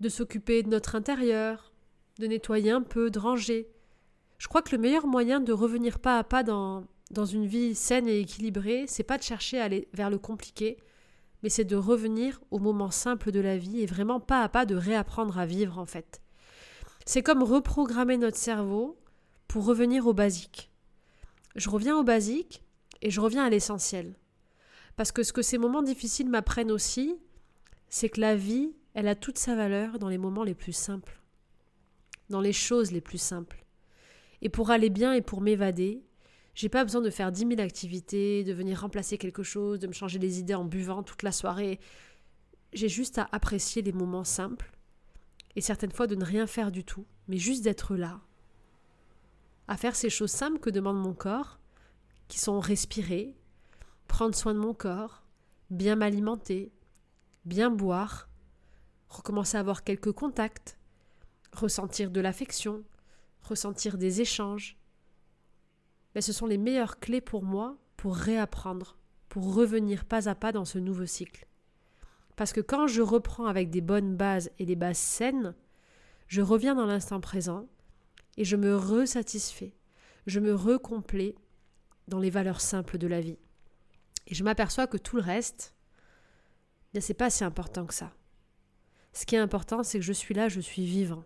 de 0.00 0.08
s'occuper 0.08 0.64
de 0.64 0.68
notre 0.68 0.96
intérieur, 0.96 1.72
de 2.18 2.26
nettoyer 2.26 2.72
un 2.72 2.82
peu, 2.82 3.08
de 3.08 3.20
ranger, 3.20 3.68
je 4.42 4.48
crois 4.48 4.60
que 4.60 4.74
le 4.74 4.82
meilleur 4.82 5.06
moyen 5.06 5.38
de 5.38 5.52
revenir 5.52 6.00
pas 6.00 6.18
à 6.18 6.24
pas 6.24 6.42
dans, 6.42 6.84
une 7.14 7.46
vie 7.46 7.76
saine 7.76 8.08
et 8.08 8.18
équilibrée, 8.18 8.86
c'est 8.88 9.04
pas 9.04 9.16
de 9.16 9.22
chercher 9.22 9.60
à 9.60 9.64
aller 9.66 9.86
vers 9.92 10.10
le 10.10 10.18
compliqué, 10.18 10.78
mais 11.44 11.48
c'est 11.48 11.64
de 11.64 11.76
revenir 11.76 12.40
au 12.50 12.58
moment 12.58 12.90
simple 12.90 13.30
de 13.30 13.38
la 13.38 13.56
vie 13.56 13.82
et 13.82 13.86
vraiment 13.86 14.18
pas 14.18 14.42
à 14.42 14.48
pas 14.48 14.66
de 14.66 14.74
réapprendre 14.74 15.38
à 15.38 15.46
vivre 15.46 15.78
en 15.78 15.86
fait. 15.86 16.20
C'est 17.06 17.22
comme 17.22 17.44
reprogrammer 17.44 18.16
notre 18.16 18.36
cerveau 18.36 18.98
pour 19.46 19.64
revenir 19.64 20.08
au 20.08 20.12
basique. 20.12 20.72
Je 21.54 21.70
reviens 21.70 21.96
au 21.96 22.02
basique 22.02 22.64
et 23.00 23.12
je 23.12 23.20
reviens 23.20 23.44
à 23.44 23.50
l'essentiel. 23.50 24.16
Parce 24.96 25.12
que 25.12 25.22
ce 25.22 25.32
que 25.32 25.42
ces 25.42 25.56
moments 25.56 25.84
difficiles 25.84 26.28
m'apprennent 26.28 26.72
aussi, 26.72 27.14
c'est 27.90 28.08
que 28.08 28.20
la 28.20 28.34
vie, 28.34 28.74
elle 28.94 29.06
a 29.06 29.14
toute 29.14 29.38
sa 29.38 29.54
valeur 29.54 30.00
dans 30.00 30.08
les 30.08 30.18
moments 30.18 30.42
les 30.42 30.56
plus 30.56 30.72
simples, 30.72 31.20
dans 32.28 32.40
les 32.40 32.52
choses 32.52 32.90
les 32.90 33.00
plus 33.00 33.18
simples. 33.18 33.61
Et 34.42 34.48
pour 34.48 34.70
aller 34.70 34.90
bien 34.90 35.14
et 35.14 35.22
pour 35.22 35.40
m'évader, 35.40 36.04
j'ai 36.54 36.68
pas 36.68 36.84
besoin 36.84 37.00
de 37.00 37.10
faire 37.10 37.32
dix 37.32 37.46
mille 37.46 37.60
activités, 37.60 38.44
de 38.44 38.52
venir 38.52 38.80
remplacer 38.80 39.16
quelque 39.16 39.44
chose, 39.44 39.78
de 39.78 39.86
me 39.86 39.92
changer 39.92 40.18
les 40.18 40.40
idées 40.40 40.54
en 40.54 40.64
buvant 40.64 41.02
toute 41.02 41.22
la 41.22 41.32
soirée. 41.32 41.80
J'ai 42.72 42.88
juste 42.88 43.18
à 43.18 43.28
apprécier 43.32 43.82
les 43.82 43.92
moments 43.92 44.24
simples 44.24 44.72
et 45.54 45.60
certaines 45.60 45.92
fois 45.92 46.06
de 46.06 46.16
ne 46.16 46.24
rien 46.24 46.46
faire 46.46 46.72
du 46.72 46.84
tout, 46.84 47.06
mais 47.28 47.38
juste 47.38 47.62
d'être 47.62 47.96
là. 47.96 48.20
À 49.68 49.76
faire 49.76 49.94
ces 49.94 50.10
choses 50.10 50.30
simples 50.30 50.58
que 50.58 50.70
demande 50.70 50.98
mon 50.98 51.14
corps, 51.14 51.60
qui 52.28 52.38
sont 52.38 52.58
respirer, 52.58 53.36
prendre 54.08 54.34
soin 54.34 54.54
de 54.54 54.58
mon 54.58 54.74
corps, 54.74 55.22
bien 55.70 55.96
m'alimenter, 55.96 56.72
bien 57.44 57.70
boire, 57.70 58.28
recommencer 59.08 59.56
à 59.56 59.60
avoir 59.60 59.84
quelques 59.84 60.12
contacts, 60.12 60.78
ressentir 61.52 62.10
de 62.10 62.20
l'affection, 62.20 62.82
ressentir 63.42 63.98
des 63.98 64.20
échanges. 64.20 64.78
Mais 66.14 66.20
ce 66.20 66.32
sont 66.32 66.46
les 66.46 66.58
meilleures 66.58 66.98
clés 67.00 67.20
pour 67.20 67.42
moi 67.42 67.76
pour 67.96 68.16
réapprendre, 68.16 68.96
pour 69.28 69.54
revenir 69.54 70.04
pas 70.04 70.28
à 70.28 70.34
pas 70.34 70.52
dans 70.52 70.64
ce 70.64 70.78
nouveau 70.78 71.06
cycle. 71.06 71.46
Parce 72.36 72.52
que 72.52 72.60
quand 72.60 72.86
je 72.86 73.02
reprends 73.02 73.46
avec 73.46 73.70
des 73.70 73.80
bonnes 73.80 74.16
bases 74.16 74.50
et 74.58 74.66
des 74.66 74.76
bases 74.76 74.98
saines, 74.98 75.54
je 76.26 76.40
reviens 76.40 76.74
dans 76.74 76.86
l'instant 76.86 77.20
présent 77.20 77.68
et 78.36 78.44
je 78.44 78.56
me 78.56 78.76
resatisfais, 78.76 79.74
je 80.26 80.40
me 80.40 80.54
recomplais 80.54 81.34
dans 82.08 82.18
les 82.18 82.30
valeurs 82.30 82.60
simples 82.60 82.98
de 82.98 83.06
la 83.06 83.20
vie. 83.20 83.38
Et 84.26 84.34
je 84.34 84.44
m'aperçois 84.44 84.86
que 84.86 84.96
tout 84.96 85.16
le 85.16 85.22
reste, 85.22 85.74
ce 86.94 87.00
c'est 87.00 87.14
pas 87.14 87.30
si 87.30 87.44
important 87.44 87.86
que 87.86 87.94
ça. 87.94 88.12
Ce 89.12 89.26
qui 89.26 89.34
est 89.34 89.38
important, 89.38 89.82
c'est 89.82 89.98
que 89.98 90.04
je 90.04 90.12
suis 90.12 90.34
là, 90.34 90.48
je 90.48 90.60
suis 90.60 90.86
vivant. 90.86 91.24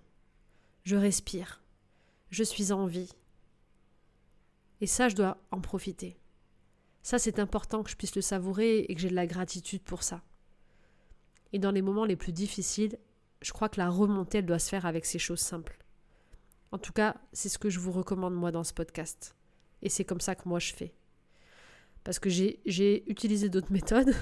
Je 0.85 0.97
respire 0.97 1.63
je 2.37 2.45
suis 2.45 2.71
en 2.71 2.85
vie. 2.87 3.09
Et 4.83 4.87
ça, 4.87 5.09
je 5.09 5.17
dois 5.17 5.39
en 5.51 5.61
profiter. 5.63 6.19
Ça, 7.03 7.19
c'est 7.19 7.39
important 7.39 7.83
que 7.83 7.91
je 7.91 7.97
puisse 7.97 8.15
le 8.15 8.21
savourer 8.21 8.81
et 8.81 8.95
que 8.95 9.01
j'ai 9.01 9.09
de 9.09 9.15
la 9.15 9.27
gratitude 9.27 9.83
pour 9.83 10.03
ça. 10.03 10.23
Et 11.55 11.59
dans 11.59 11.71
les 11.71 11.81
moments 11.81 12.05
les 12.05 12.17
plus 12.17 12.33
difficiles, 12.33 12.99
je 13.41 13.53
crois 13.53 13.71
que 13.71 13.81
la 13.81 13.89
remontée, 13.89 14.39
elle 14.39 14.47
doit 14.47 14.59
se 14.59 14.69
faire 14.69 14.85
avec 14.85 15.07
ces 15.07 15.19
choses 15.19 15.41
simples. 15.41 15.79
En 16.73 16.79
tout 16.79 16.93
cas, 16.93 17.17
c'est 17.33 17.49
ce 17.49 17.59
que 17.59 17.71
je 17.71 17.81
vous 17.81 17.93
recommande 17.93 18.35
moi 18.35 18.53
dans 18.53 18.65
ce 18.65 18.75
podcast. 18.75 19.35
Et 19.81 19.89
c'est 19.89 20.05
comme 20.05 20.21
ça 20.21 20.35
que 20.35 20.47
moi 20.47 20.59
je 20.59 20.75
fais 20.75 20.95
parce 22.07 22.21
que 22.21 22.31
j'ai 22.31 23.03
utilisé 23.11 23.49
d'autres 23.49 23.73
méthodes 23.73 24.15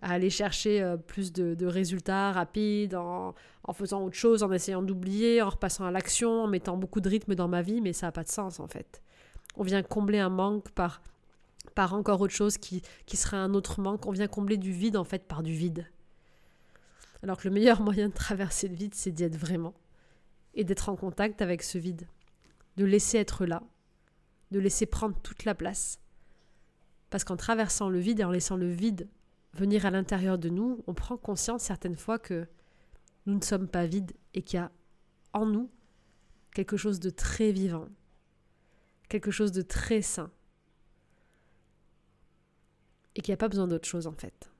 à 0.00 0.12
aller 0.12 0.30
chercher 0.30 0.80
euh, 0.80 0.96
plus 0.96 1.32
de, 1.32 1.66
résultats 1.66 2.30
rapides 2.30 2.94
en, 2.94 3.34
faisant 3.74 4.04
autre 4.04 4.14
chose, 4.14 4.44
en 4.44 4.52
essayant 4.52 4.80
d'oublier, 4.80 5.42
en 5.42 5.50
repassant 5.50 5.84
à 5.84 5.90
l'action, 5.90 6.44
en 6.44 6.46
mettant 6.46 6.76
beaucoup 6.76 7.00
de 7.00 7.08
rythme 7.08 7.34
dans 7.34 7.48
ma 7.48 7.62
vie, 7.62 7.80
mais 7.80 7.92
ça 7.92 8.06
n'a 8.06 8.12
pas 8.12 8.22
de 8.22 8.28
sens 8.28 8.60
en 8.60 8.68
fait. 8.68 9.02
On 9.56 9.64
vient 9.64 9.82
combler 9.82 10.20
un 10.20 10.28
manque 10.28 10.70
par, 10.70 11.02
par 11.74 11.94
encore 11.94 12.20
autre 12.20 12.32
chose 12.32 12.58
qui, 12.58 12.80
qui 13.06 13.16
serait 13.16 13.36
un 13.36 13.54
autre 13.54 13.80
manque. 13.80 14.06
On 14.06 14.12
vient 14.12 14.28
combler 14.28 14.56
du 14.56 14.70
vide 14.70 14.96
en 14.96 15.04
fait 15.04 15.24
par 15.24 15.42
du 15.42 15.52
vide. 15.52 15.84
Alors 17.24 17.38
que 17.38 17.48
le 17.48 17.54
meilleur 17.54 17.80
moyen 17.82 18.08
de 18.08 18.14
traverser 18.14 18.68
le 18.68 18.76
vide, 18.76 18.94
c'est 18.94 19.10
d'y 19.10 19.24
être 19.24 19.36
vraiment 19.36 19.74
et 20.54 20.62
d'être 20.62 20.88
en 20.90 20.94
contact 20.94 21.42
avec 21.42 21.64
ce 21.64 21.76
vide, 21.76 22.06
de 22.76 22.84
laisser 22.84 23.18
être 23.18 23.46
là, 23.46 23.64
de 24.52 24.60
laisser 24.60 24.86
prendre 24.86 25.16
toute 25.22 25.44
la 25.44 25.56
place 25.56 25.98
parce 27.16 27.24
qu'en 27.24 27.38
traversant 27.38 27.88
le 27.88 27.98
vide 27.98 28.20
et 28.20 28.24
en 28.24 28.30
laissant 28.30 28.58
le 28.58 28.68
vide 28.68 29.08
venir 29.54 29.86
à 29.86 29.90
l'intérieur 29.90 30.36
de 30.36 30.50
nous, 30.50 30.84
on 30.86 30.92
prend 30.92 31.16
conscience 31.16 31.62
certaines 31.62 31.96
fois 31.96 32.18
que 32.18 32.46
nous 33.24 33.34
ne 33.36 33.42
sommes 33.42 33.68
pas 33.68 33.86
vides 33.86 34.12
et 34.34 34.42
qu'il 34.42 34.58
y 34.58 34.62
a 34.62 34.70
en 35.32 35.46
nous 35.46 35.70
quelque 36.52 36.76
chose 36.76 37.00
de 37.00 37.08
très 37.08 37.52
vivant, 37.52 37.88
quelque 39.08 39.30
chose 39.30 39.50
de 39.50 39.62
très 39.62 40.02
sain, 40.02 40.30
et 43.14 43.22
qu'il 43.22 43.32
n'y 43.32 43.36
a 43.36 43.38
pas 43.38 43.48
besoin 43.48 43.66
d'autre 43.66 43.88
chose 43.88 44.06
en 44.06 44.12
fait. 44.12 44.50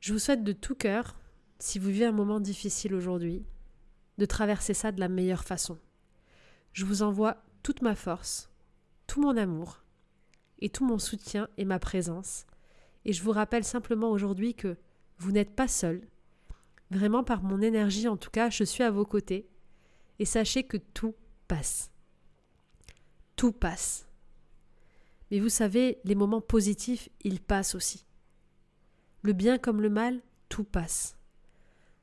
Je 0.00 0.14
vous 0.14 0.18
souhaite 0.18 0.42
de 0.42 0.52
tout 0.52 0.74
cœur, 0.74 1.16
si 1.58 1.78
vous 1.78 1.90
vivez 1.90 2.06
un 2.06 2.12
moment 2.12 2.40
difficile 2.40 2.94
aujourd'hui, 2.94 3.44
de 4.16 4.24
traverser 4.24 4.72
ça 4.72 4.90
de 4.90 5.00
la 5.00 5.10
meilleure 5.10 5.44
façon. 5.44 5.76
Je 6.72 6.86
vous 6.86 7.02
envoie 7.02 7.44
toute 7.62 7.82
ma 7.82 7.94
force, 7.94 8.48
tout 9.08 9.20
mon 9.20 9.36
amour, 9.36 9.82
et 10.60 10.68
tout 10.68 10.86
mon 10.86 10.98
soutien 10.98 11.48
et 11.56 11.64
ma 11.64 11.80
présence. 11.80 12.46
Et 13.04 13.12
je 13.12 13.22
vous 13.22 13.32
rappelle 13.32 13.64
simplement 13.64 14.10
aujourd'hui 14.10 14.54
que 14.54 14.76
vous 15.18 15.32
n'êtes 15.32 15.54
pas 15.54 15.66
seul. 15.66 16.06
Vraiment 16.90 17.24
par 17.24 17.42
mon 17.42 17.60
énergie 17.60 18.06
en 18.06 18.16
tout 18.16 18.30
cas, 18.30 18.50
je 18.50 18.64
suis 18.64 18.84
à 18.84 18.90
vos 18.90 19.04
côtés. 19.04 19.48
Et 20.18 20.24
sachez 20.24 20.64
que 20.64 20.76
tout 20.76 21.14
passe. 21.46 21.90
Tout 23.36 23.52
passe. 23.52 24.08
Mais 25.30 25.40
vous 25.40 25.48
savez, 25.48 25.98
les 26.04 26.14
moments 26.14 26.40
positifs, 26.40 27.08
ils 27.22 27.40
passent 27.40 27.74
aussi. 27.74 28.04
Le 29.22 29.32
bien 29.32 29.58
comme 29.58 29.80
le 29.80 29.90
mal, 29.90 30.22
tout 30.48 30.64
passe. 30.64 31.16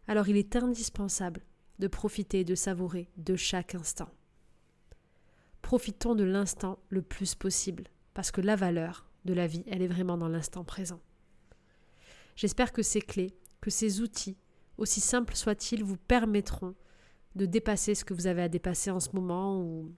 Alors 0.08 0.28
il 0.28 0.38
est 0.38 0.56
indispensable 0.56 1.42
de 1.80 1.88
profiter 1.88 2.42
et 2.42 2.46
de 2.46 2.56
savourer 2.56 3.10
de 3.18 3.36
chaque 3.36 3.76
instant. 3.76 4.10
Profitons 5.66 6.14
de 6.14 6.24
l'instant 6.24 6.78
le 6.90 7.02
plus 7.02 7.34
possible 7.34 7.86
parce 8.14 8.30
que 8.30 8.40
la 8.40 8.56
valeur 8.56 9.10
de 9.26 9.34
la 9.34 9.48
vie, 9.48 9.64
elle 9.66 9.82
est 9.82 9.88
vraiment 9.88 10.16
dans 10.16 10.28
l'instant 10.28 10.64
présent. 10.64 11.02
J'espère 12.36 12.72
que 12.72 12.84
ces 12.84 13.02
clés, 13.02 13.34
que 13.62 13.72
ces 13.72 14.00
outils, 14.00 14.38
aussi 14.78 15.02
simples 15.02 15.36
soient-ils, 15.36 15.84
vous 15.84 15.98
permettront 15.98 16.76
de 17.34 17.48
dépasser 17.48 17.96
ce 17.96 18.06
que 18.06 18.14
vous 18.14 18.28
avez 18.28 18.44
à 18.44 18.48
dépasser 18.48 18.92
en 18.92 19.00
ce 19.00 19.10
moment 19.14 19.60
ou, 19.60 19.92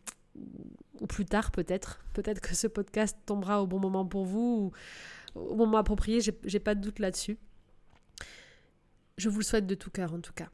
plus 1.10 1.25
tard 1.25 1.51
peut-être. 1.51 1.99
Peut-être 2.13 2.39
que 2.39 2.56
ce 2.56 2.67
podcast 2.67 3.17
tombera 3.25 3.62
au 3.62 3.67
bon 3.67 3.82
moment 3.82 4.06
pour 4.06 4.23
vous 4.23 4.71
ou 5.36 5.38
au 5.38 5.56
moment 5.56 5.80
approprié, 5.80 6.21
j'ai 6.21 6.60
pas 6.62 6.75
de 6.75 6.82
doute 6.82 6.99
là-dessus. 6.99 7.38
Je 9.17 9.27
vous 9.27 9.39
le 9.39 9.43
souhaite 9.43 9.67
de 9.67 9.75
tout 9.75 9.91
cœur 9.91 10.13
en 10.13 10.21
tout 10.21 10.34
cas. 10.34 10.47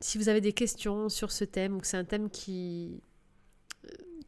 Si 0.00 0.18
vous 0.18 0.28
avez 0.28 0.40
des 0.40 0.52
questions 0.52 1.08
sur 1.08 1.30
ce 1.30 1.44
thème 1.44 1.76
ou 1.76 1.78
que 1.78 1.86
c'est 1.86 1.96
un 1.96 2.04
thème 2.04 2.28
qui, 2.28 3.04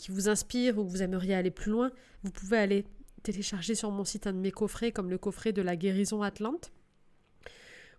qui 0.03 0.11
vous 0.11 0.29
inspire 0.29 0.79
ou 0.79 0.85
que 0.85 0.91
vous 0.91 1.03
aimeriez 1.03 1.33
aller 1.33 1.53
plus 1.53 1.71
loin, 1.71 1.93
vous 2.25 2.33
pouvez 2.33 2.59
aller 2.59 2.85
télécharger 3.23 3.77
sur 3.77 3.93
mon 3.93 4.05
site 4.05 4.27
un 4.27 4.33
de 4.33 4.39
mes 4.39 4.51
coffrets 4.51 4.91
comme 4.91 5.09
le 5.09 5.17
coffret 5.17 5.53
de 5.53 5.63
la 5.63 5.77
guérison 5.77 6.23
Atlante 6.23 6.73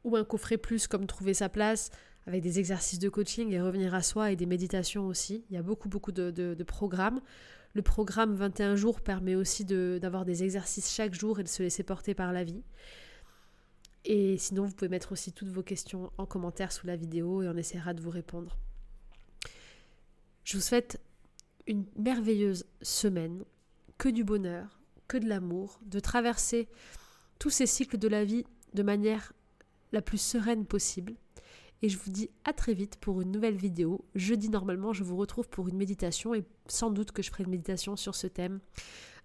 ou 0.03 0.17
un 0.17 0.25
coffret 0.25 0.57
plus 0.57 0.85
comme 0.87 1.07
trouver 1.07 1.33
sa 1.33 1.47
place 1.47 1.91
avec 2.27 2.41
des 2.41 2.59
exercices 2.59 2.99
de 2.99 3.07
coaching 3.07 3.53
et 3.53 3.61
revenir 3.61 3.93
à 3.93 4.01
soi 4.01 4.31
et 4.31 4.35
des 4.35 4.45
méditations 4.45 5.07
aussi. 5.07 5.45
Il 5.49 5.53
y 5.53 5.57
a 5.57 5.61
beaucoup 5.61 5.87
beaucoup 5.87 6.11
de, 6.11 6.29
de 6.29 6.63
programmes. 6.65 7.21
Le 7.73 7.81
programme 7.81 8.35
21 8.35 8.75
jours 8.75 8.99
permet 8.99 9.35
aussi 9.35 9.63
d'avoir 9.63 10.25
des 10.25 10.43
exercices 10.43 10.93
chaque 10.93 11.13
jour 11.13 11.39
et 11.39 11.43
de 11.43 11.47
se 11.47 11.63
laisser 11.63 11.83
porter 11.83 12.13
par 12.13 12.33
la 12.33 12.43
vie. 12.43 12.63
Et 14.03 14.37
sinon, 14.37 14.65
vous 14.65 14.73
pouvez 14.73 14.89
mettre 14.89 15.13
aussi 15.13 15.31
toutes 15.31 15.47
vos 15.47 15.63
questions 15.63 16.11
en 16.17 16.25
commentaire 16.25 16.73
sous 16.73 16.85
la 16.85 16.97
vidéo 16.97 17.43
et 17.43 17.47
on 17.47 17.55
essaiera 17.55 17.93
de 17.93 18.01
vous 18.01 18.09
répondre. 18.09 18.57
Je 20.43 20.57
vous 20.57 20.61
souhaite 20.61 20.99
une 21.67 21.85
merveilleuse 21.97 22.65
semaine, 22.81 23.43
que 23.97 24.09
du 24.09 24.23
bonheur, 24.23 24.79
que 25.07 25.17
de 25.17 25.27
l'amour, 25.27 25.79
de 25.85 25.99
traverser 25.99 26.67
tous 27.39 27.49
ces 27.49 27.65
cycles 27.65 27.97
de 27.97 28.07
la 28.07 28.25
vie 28.25 28.45
de 28.73 28.83
manière 28.83 29.33
la 29.91 30.01
plus 30.01 30.19
sereine 30.19 30.65
possible. 30.65 31.15
Et 31.81 31.89
je 31.89 31.97
vous 31.97 32.11
dis 32.11 32.29
à 32.45 32.53
très 32.53 32.73
vite 32.73 32.95
pour 32.97 33.21
une 33.21 33.31
nouvelle 33.31 33.57
vidéo. 33.57 34.05
Jeudi, 34.15 34.49
normalement, 34.49 34.93
je 34.93 35.03
vous 35.03 35.17
retrouve 35.17 35.49
pour 35.49 35.67
une 35.67 35.75
méditation 35.75 36.33
et 36.33 36.45
sans 36.67 36.89
doute 36.89 37.11
que 37.11 37.21
je 37.21 37.29
ferai 37.29 37.43
une 37.43 37.49
méditation 37.49 37.95
sur 37.95 38.15
ce 38.15 38.27
thème 38.27 38.59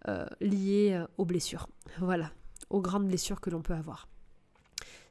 euh, 0.09 0.27
lié 0.41 0.93
euh, 0.93 1.07
aux 1.19 1.25
blessures. 1.25 1.69
Voilà, 1.99 2.33
aux 2.71 2.81
grandes 2.81 3.07
blessures 3.07 3.41
que 3.41 3.51
l'on 3.51 3.63
peut 3.63 3.75
avoir. 3.75 4.09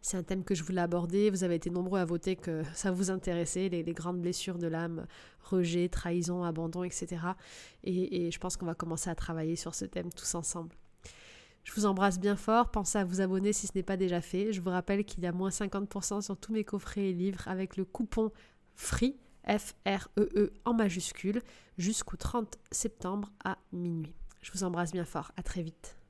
C'est 0.02 0.18
un 0.18 0.24
thème 0.24 0.44
que 0.44 0.56
je 0.56 0.64
voulais 0.64 0.82
aborder. 0.82 1.30
Vous 1.30 1.44
avez 1.44 1.56
été 1.56 1.70
nombreux 1.70 2.00
à 2.00 2.06
voter 2.06 2.36
que 2.36 2.64
ça 2.74 2.92
vous 2.92 3.12
intéressait, 3.12 3.70
les, 3.70 3.84
grandes 3.94 4.22
blessures 4.22 4.58
de 4.58 4.68
l'âme, 4.68 5.06
rejet, 5.44 5.90
trahison, 5.90 6.44
abandon, 6.44 6.84
etc. 6.84 7.18
Et, 7.84 8.32
je 8.32 8.40
pense 8.40 8.58
qu'on 8.58 8.66
va 8.66 8.76
commencer 8.76 9.10
à 9.10 9.16
travailler 9.16 9.56
sur 9.56 9.76
ce 9.76 9.86
thème 9.86 10.12
tous 10.12 10.36
ensemble. 10.36 10.76
Je 11.64 11.74
vous 11.74 11.86
embrasse 11.86 12.20
bien 12.20 12.38
fort. 12.38 12.72
Pensez 12.72 12.98
à 12.98 13.04
vous 13.04 13.20
abonner 13.20 13.52
si 13.52 13.68
ce 13.68 13.74
n'est 13.76 13.84
pas 13.84 13.98
déjà 13.98 14.22
fait. 14.22 14.54
Je 14.54 14.62
vous 14.62 14.70
rappelle 14.70 15.04
qu'il 15.04 15.24
y 15.24 15.28
a 15.28 15.34
moins 15.34 15.50
50% 15.50 16.22
sur 16.22 16.38
tous 16.38 16.54
mes 16.54 16.64
coffrets 16.64 17.10
et 17.10 17.14
livres 17.14 17.46
avec 17.48 17.76
le 17.76 17.84
coupon 17.84 18.32
FREE, 18.76 19.16
F-R-E-E 19.46 20.54
en 20.64 20.74
majuscule, 20.74 21.42
jusqu'au 21.78 22.16
30 22.16 22.58
septembre 22.72 23.32
à 23.44 23.58
minuit. 23.74 24.16
Je 24.42 24.52
vous 24.54 24.64
embrasse 24.64 24.94
bien 24.94 25.06
fort. 25.06 25.32
À 25.36 25.44
très 25.44 25.62
vite. 25.62 25.97